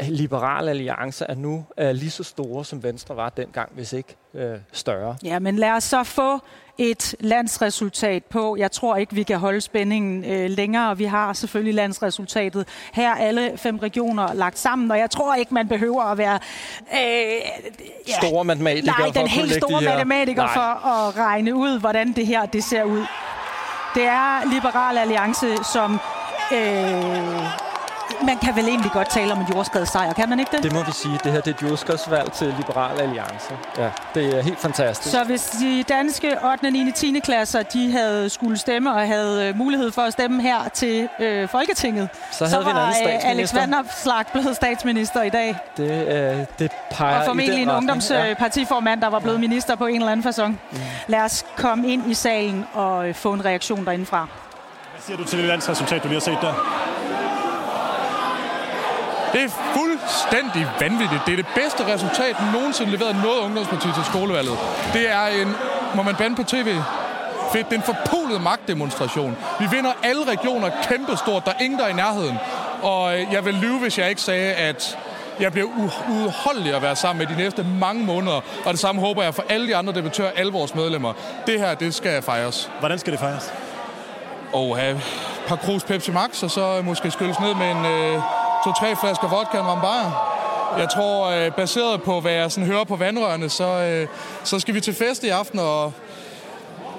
[0.03, 4.59] Liberal Alliance er nu øh, lige så store, som Venstre var dengang, hvis ikke øh,
[4.73, 5.17] større.
[5.25, 6.41] Ja, men lad os så få
[6.79, 8.57] et landsresultat på.
[8.57, 10.99] Jeg tror ikke, vi kan holde spændingen øh, længere.
[10.99, 12.69] Vi har selvfølgelig landsresultatet.
[12.93, 16.39] Her alle fem regioner lagt sammen, og jeg tror ikke, man behøver at være...
[16.93, 16.99] Øh,
[18.09, 20.55] ja, store matematiker Nej, den helt store matematiker nej.
[20.55, 23.05] for at regne ud, hvordan det her det ser ud.
[23.95, 26.01] Det er Liberal Alliance, som...
[26.53, 27.68] Øh,
[28.25, 30.63] man kan vel egentlig godt tale om en jordskredssejr, kan man ikke det?
[30.63, 31.19] Det må vi sige.
[31.25, 33.55] Det her det er et jordskredsvalg til Liberal Alliance.
[33.79, 35.11] Ja, det er helt fantastisk.
[35.11, 37.21] Så hvis de danske 8., 9., 10.
[37.25, 41.49] klasser, de havde skulle stemme og havde øh, mulighed for at stemme her til øh,
[41.49, 45.57] Folketinget, så, havde så vi en anden var øh, Alex Vanopslagh blevet statsminister i dag.
[45.77, 50.13] Det, øh, det peger Og formentlig en ungdomspartiformand, der var blevet minister på en eller
[50.13, 50.47] anden façon.
[50.47, 50.79] Mm.
[51.07, 54.27] Lad os komme ind i salen og øh, få en reaktion derindefra.
[54.93, 56.55] Hvad siger du til det landsresultat, du lige har set der?
[59.39, 61.23] Det er fuldstændig vanvittigt.
[61.27, 64.59] Det er det bedste resultat nogensinde leveret noget ungdomsparti til skolevalget.
[64.93, 65.55] Det er en,
[65.95, 66.69] må man bande på tv,
[67.53, 67.71] fedt.
[67.71, 69.37] Det er en forpulet magtdemonstration.
[69.61, 71.45] Vi vinder alle regioner kæmpestort.
[71.45, 72.39] Der er ingen, der er i nærheden.
[72.83, 74.99] Og øh, jeg vil lyve, hvis jeg ikke sagde, at
[75.41, 75.67] jeg bliver
[76.09, 78.41] udholdelig at være sammen med de næste mange måneder.
[78.65, 81.13] Og det samme håber jeg for alle de andre debattører, alle vores medlemmer.
[81.47, 82.71] Det her, det skal fejres.
[82.79, 83.53] Hvordan skal det fejres?
[84.53, 85.03] Og have et
[85.47, 87.87] par krus Pepsi Max, og så måske skylles ned med en...
[87.87, 88.23] Øh,
[88.65, 90.13] to-tre flasker vodka og en.
[90.79, 94.09] Jeg tror, øh, baseret på, hvad jeg sådan hører på vandrørene, så, øh,
[94.45, 95.93] så skal vi til fest i aften, og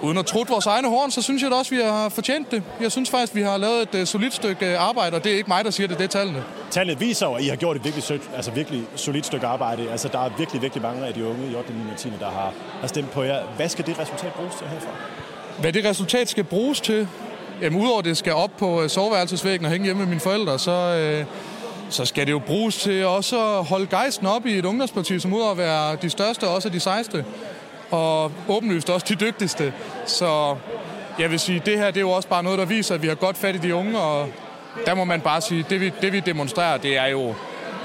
[0.02, 2.64] uden at trutte vores egne horn, så synes jeg da også, vi har fortjent det.
[2.82, 5.48] Jeg synes faktisk, vi har lavet et uh, solidt stykke arbejde, og det er ikke
[5.48, 6.44] mig, der siger det, det er tallene.
[6.72, 9.92] Tallet viser jo, at I har gjort et virkelig, sødt, altså virkelig solidt stykke arbejde.
[9.92, 11.74] Altså, der er virkelig, virkelig mange af de unge i 8.
[11.74, 11.80] 9.
[11.92, 12.10] og 10.
[12.20, 13.44] der har, har stemt på jer.
[13.56, 14.90] Hvad skal det resultat bruges til herfra?
[15.62, 17.08] Hvad det resultat skal bruges til?
[17.62, 20.72] Jamen, udover det skal op på øh, soveværelsesvæggen og hænge hjemme med mine forældre, så,
[20.72, 21.26] øh,
[21.90, 25.34] så skal det jo bruges til også at holde gejsten op i et ungdomsparti, som
[25.34, 27.26] udover at være de største, også de sejste.
[27.92, 29.74] Og åbenlyst også de dygtigste.
[30.06, 30.56] Så
[31.20, 33.08] jeg vil sige, det her det er jo også bare noget, der viser, at vi
[33.08, 34.30] har godt fat i de unge, og
[34.86, 37.34] der må man bare sige, det vi, det vi demonstrerer, det er jo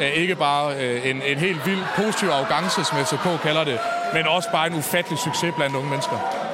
[0.01, 3.79] øh, ikke bare øh, en, en helt vild positiv arrogance, som FCK kalder det,
[4.13, 6.45] men også bare en ufattelig succes blandt unge mennesker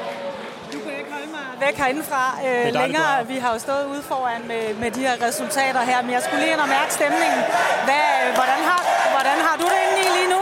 [1.61, 3.27] væk herindefra øh, længere.
[3.27, 6.41] Vi har jo stået ude foran med, med de her resultater her, men jeg skulle
[6.41, 7.41] lige ind og mærke stemningen.
[7.85, 8.07] Hvad,
[8.39, 8.81] hvordan, har,
[9.15, 10.41] hvordan har du det inde i lige nu?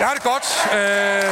[0.00, 0.46] Jeg har det godt.
[0.78, 1.30] Øh,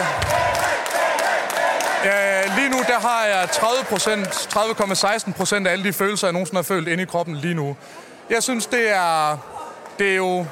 [2.09, 6.33] øh, lige nu der har jeg 30 procent, 30,16 procent af alle de følelser, jeg
[6.33, 7.77] nogensinde har følt inde i kroppen lige nu.
[8.31, 9.39] Jeg synes, det er,
[9.99, 10.47] det er jo...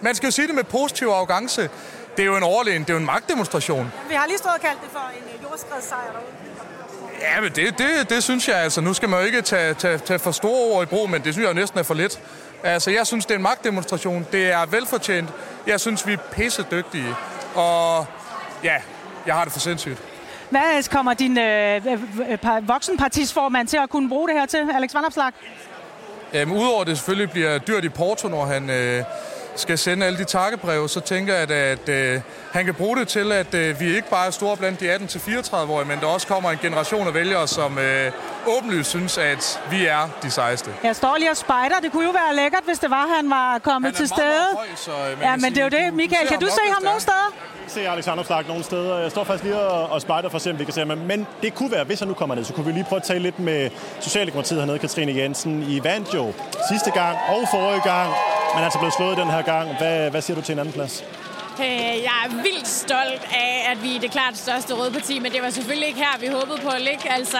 [0.00, 1.70] Man skal jo sige det med positiv arrogance.
[2.16, 3.92] Det er jo en overlegen, det er jo en magtdemonstration.
[4.08, 6.51] Vi har lige stået og kaldt det for en øh, jordskredssejr derude.
[7.22, 8.80] Ja, men det, det, det synes jeg altså.
[8.80, 11.34] Nu skal man jo ikke tage, tage, tage for store ord i brug, men det
[11.34, 12.20] synes jeg næsten er for lidt.
[12.64, 14.26] Altså, jeg synes, det er en magtdemonstration.
[14.32, 15.28] Det er velfortjent.
[15.66, 17.14] Jeg synes, vi er pisse dygtige.
[17.54, 18.06] Og
[18.64, 18.76] ja,
[19.26, 19.98] jeg har det for sindssygt.
[20.50, 25.32] Hvad kommer din øh, voksenpartisformand til at kunne bruge det her til, Alex Vandopslag?
[26.34, 29.04] Øhm, Udover det selvfølgelig bliver dyrt i Porto, når han øh,
[29.56, 32.20] skal sende alle de takkebreve, så tænker jeg, at, at øh,
[32.52, 35.88] han kan bruge det til, at øh, vi ikke bare er store blandt de 18-34-årige,
[35.88, 38.12] men der også kommer en generation af vælgere, som øh,
[38.46, 40.70] åbenlyst synes, at vi er de sejeste.
[40.84, 41.80] Jeg står lige og spejder.
[41.82, 44.46] Det kunne jo være lækkert, hvis det var, han var kommet han til meget, stede.
[44.54, 45.94] Meget høj, så, øh, ja, men det er jo det.
[45.94, 47.32] Michael, kan du se ham nogle steder?
[47.72, 48.98] se Alexander Flag nogle steder.
[48.98, 50.98] Jeg står faktisk lige og, og spejder for at se, om vi kan se ham.
[50.98, 53.06] Men det kunne være, hvis han nu kommer ned, så kunne vi lige prøve at
[53.06, 55.62] tale lidt med Socialdemokratiet hernede, Katrine Jensen.
[55.62, 56.32] I vandt jo
[56.70, 58.10] sidste gang og forrige gang,
[58.54, 59.76] men altså blevet slået den her gang.
[59.78, 61.04] Hvad, hvad siger du til en anden plads?
[61.60, 65.32] Øh, jeg er vildt stolt af, at vi er det klart største røde parti, men
[65.32, 67.12] det var selvfølgelig ikke her, vi håbede på at ligge.
[67.12, 67.38] Altså,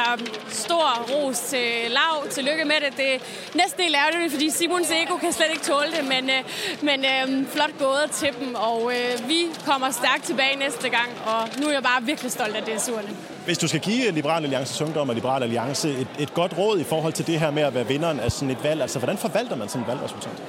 [0.49, 2.29] stor ros til Lav.
[2.31, 2.97] Tillykke med det.
[2.97, 3.13] Det
[3.55, 6.41] næsten helt ærgerligt, fordi Simons ego kan slet ikke tåle det, men, øh,
[6.83, 11.41] men øh, flot gået til dem, og øh, vi kommer stærkt tilbage næste gang, og
[11.61, 13.09] nu er jeg bare virkelig stolt af det surne.
[13.45, 16.85] Hvis du skal give Liberal Alliances Ungdom og Liberal Alliance et, et godt råd i
[16.85, 19.57] forhold til det her med at være vinderen af sådan et valg, altså hvordan forvalter
[19.57, 20.43] man sådan et valgresultat?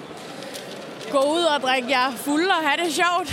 [1.13, 3.29] Gå ud og drikke jer fuld og have det sjovt.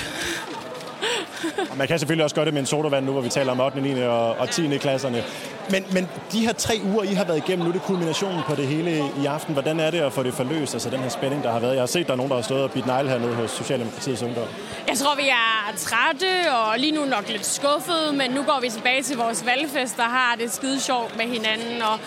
[1.76, 3.80] Man kan selvfølgelig også gøre det med en sodavand nu, hvor vi taler om 8.,
[3.80, 4.02] 9.
[4.02, 4.78] og, og 10.
[4.78, 5.24] klasserne.
[5.70, 8.54] Men, men de her tre uger, I har været igennem, nu er det kulminationen på
[8.54, 9.52] det hele i aften.
[9.52, 11.72] Hvordan er det at få det forløst, altså den her spænding, der har været?
[11.72, 14.22] Jeg har set, der er nogen, der har stået og bidt negle hernede hos Socialdemokratiets
[14.22, 14.46] Ungdom.
[14.88, 18.68] Jeg tror, vi er trætte og lige nu nok lidt skuffede, men nu går vi
[18.68, 21.82] tilbage til vores valgfest og har det skide sjovt med hinanden.
[21.82, 21.98] Og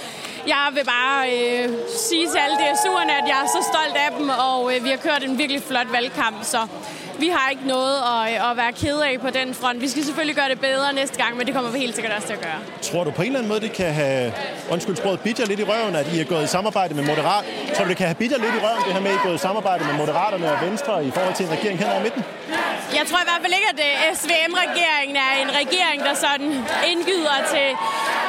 [0.47, 1.69] jeg vil bare øh,
[2.07, 4.97] sige til alle DSU'erne, at jeg er så stolt af dem, og øh, vi har
[4.97, 6.67] kørt en virkelig flot valgkamp, så
[7.19, 9.81] vi har ikke noget at, at være ked af på den front.
[9.81, 12.27] Vi skal selvfølgelig gøre det bedre næste gang, men det kommer vi helt sikkert også
[12.27, 12.59] til at gøre.
[12.81, 14.33] Tror du på en eller anden måde, det kan have,
[14.71, 17.45] undskyld sproget, bidt jer lidt i røven, at I er gået i samarbejde med Moderat?
[17.75, 19.19] Tror du, det kan have bidt jer lidt i røven, det her med, at I
[19.19, 22.01] er gået i samarbejde med Moderaterne og Venstre i forhold til en regering hen over
[22.07, 22.23] midten?
[22.99, 26.49] Jeg tror i hvert fald ikke, at øh, SVM-regeringen er en regering, der sådan
[26.91, 27.69] indgyder til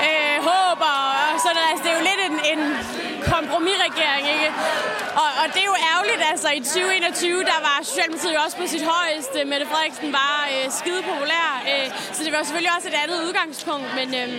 [0.07, 1.03] øh, håb og
[1.45, 1.69] sådan noget.
[1.71, 2.61] Altså, det er jo lidt en, en
[3.33, 4.49] kompromisregering, ikke?
[5.23, 8.67] Og, og det er jo ærgerligt, altså i 2021, der var Socialdemokratiet jo også på
[8.75, 9.39] sit højeste.
[9.53, 13.89] Mette Frederiksen var øh, skide populær, øh, så det var selvfølgelig også et andet udgangspunkt,
[13.99, 14.09] men...
[14.21, 14.31] Øh,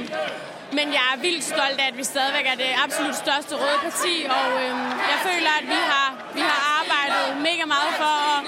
[0.77, 4.13] men jeg er vildt stolt af, at vi stadigvæk er det absolut største røde parti,
[4.38, 4.71] og øh,
[5.11, 6.07] jeg føler, at vi har,
[6.38, 8.41] vi har arbejdet mega meget for at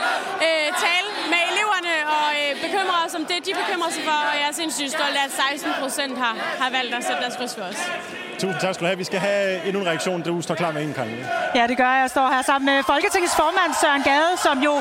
[0.47, 4.35] øh, tale med eleverne og øh, bekymre os om det, de bekymrer sig for, og
[4.39, 7.53] jeg er sindssygt stolt af, at 16 procent har, har valgt at sætte deres kryds
[7.57, 7.79] for os.
[8.41, 8.97] Tusind tak skal du have.
[8.97, 10.21] Vi skal have endnu en reaktion.
[10.21, 11.19] Du står klar med en, Karin.
[11.55, 12.01] Ja, det gør jeg.
[12.01, 14.73] Jeg står her sammen med Folketingets formand Søren Gade, som jo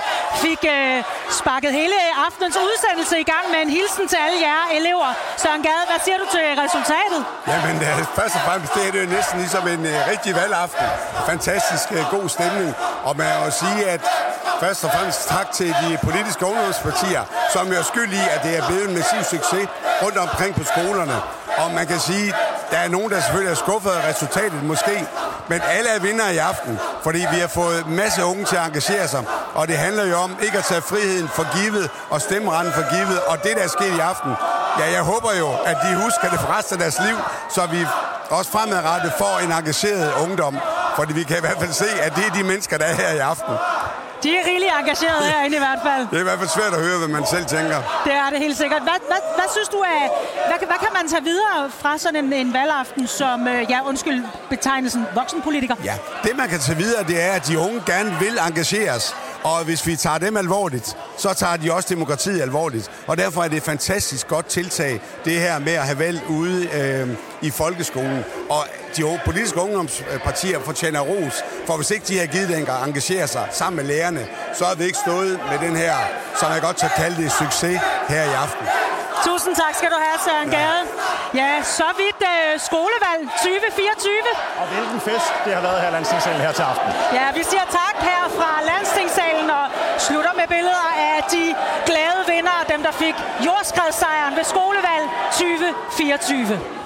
[0.44, 1.04] fik øh,
[1.40, 1.96] sparket hele
[2.26, 5.08] aftenens udsendelse i gang med en hilsen til alle jer elever.
[5.42, 7.20] Søren Gade, hvad siger du til resultatet?
[7.52, 10.86] Jamen, øh, først og fremmest, det er det jo næsten ligesom en øh, rigtig valgaften.
[11.30, 12.70] Fantastisk øh, god stemning.
[13.08, 14.02] Og man må sige, at
[14.62, 17.22] først og fremmest tak til de politiske ungdomspartier,
[17.54, 19.68] som er skyld i, at det er blevet en massiv succes
[20.02, 21.16] rundt omkring på skolerne.
[21.62, 22.34] Og man kan sige,
[22.70, 25.06] der er nogen, der selvfølgelig er skuffet af resultatet, måske.
[25.48, 29.08] Men alle er vinder i aften, fordi vi har fået masse unge til at engagere
[29.08, 29.24] sig.
[29.54, 33.20] Og det handler jo om ikke at tage friheden for givet og stemmeretten for givet.
[33.26, 34.32] Og det, der er sket i aften,
[34.78, 37.16] ja, jeg håber jo, at de husker det for resten af deres liv,
[37.50, 37.86] så vi
[38.30, 40.58] også fremadrettet får en engageret ungdom.
[40.96, 43.10] Fordi vi kan i hvert fald se, at det er de mennesker, der er her
[43.10, 43.54] i aften.
[44.22, 46.02] De er rigeligt engageret herinde i hvert fald.
[46.10, 47.78] Det er i hvert fald svært at høre, hvad man selv tænker.
[48.04, 48.82] Det er det helt sikkert.
[48.82, 50.02] Hvad, hvad, hvad synes du er,
[50.48, 54.24] hvad, hvad kan man tage videre fra sådan en, en valgaften som, øh, ja undskyld
[54.50, 55.74] betegnelsen, voksenpolitiker?
[55.84, 59.16] Ja, det man kan tage videre, det er, at de unge gerne vil engageres.
[59.44, 62.90] Og hvis vi tager dem alvorligt, så tager de også demokratiet alvorligt.
[63.06, 66.68] Og derfor er det et fantastisk godt tiltag, det her med at have valg ude
[66.74, 67.08] øh,
[67.42, 68.24] i folkeskolen.
[68.50, 68.62] Og
[68.96, 73.48] de politiske ungdomspartier fortjener ros, for hvis ikke de har givet det at engagere sig
[73.50, 75.94] sammen med lærerne, så har vi ikke stået med den her,
[76.40, 78.66] som jeg godt kan kalde det, succes her i aften.
[79.24, 80.82] Tusind tak skal du have, Søren Gade.
[81.40, 84.12] Ja, så vidt uh, skolevalg 2024.
[84.60, 86.88] Og hvilken fest det har været her i Landstingssalen her til aften.
[87.18, 89.66] Ja, vi siger tak her fra Landstingssalen og
[90.06, 91.44] slutter med billeder af de
[91.88, 93.16] glade vinder, dem der fik
[93.46, 96.85] jordskredssejren ved skolevalg 2024.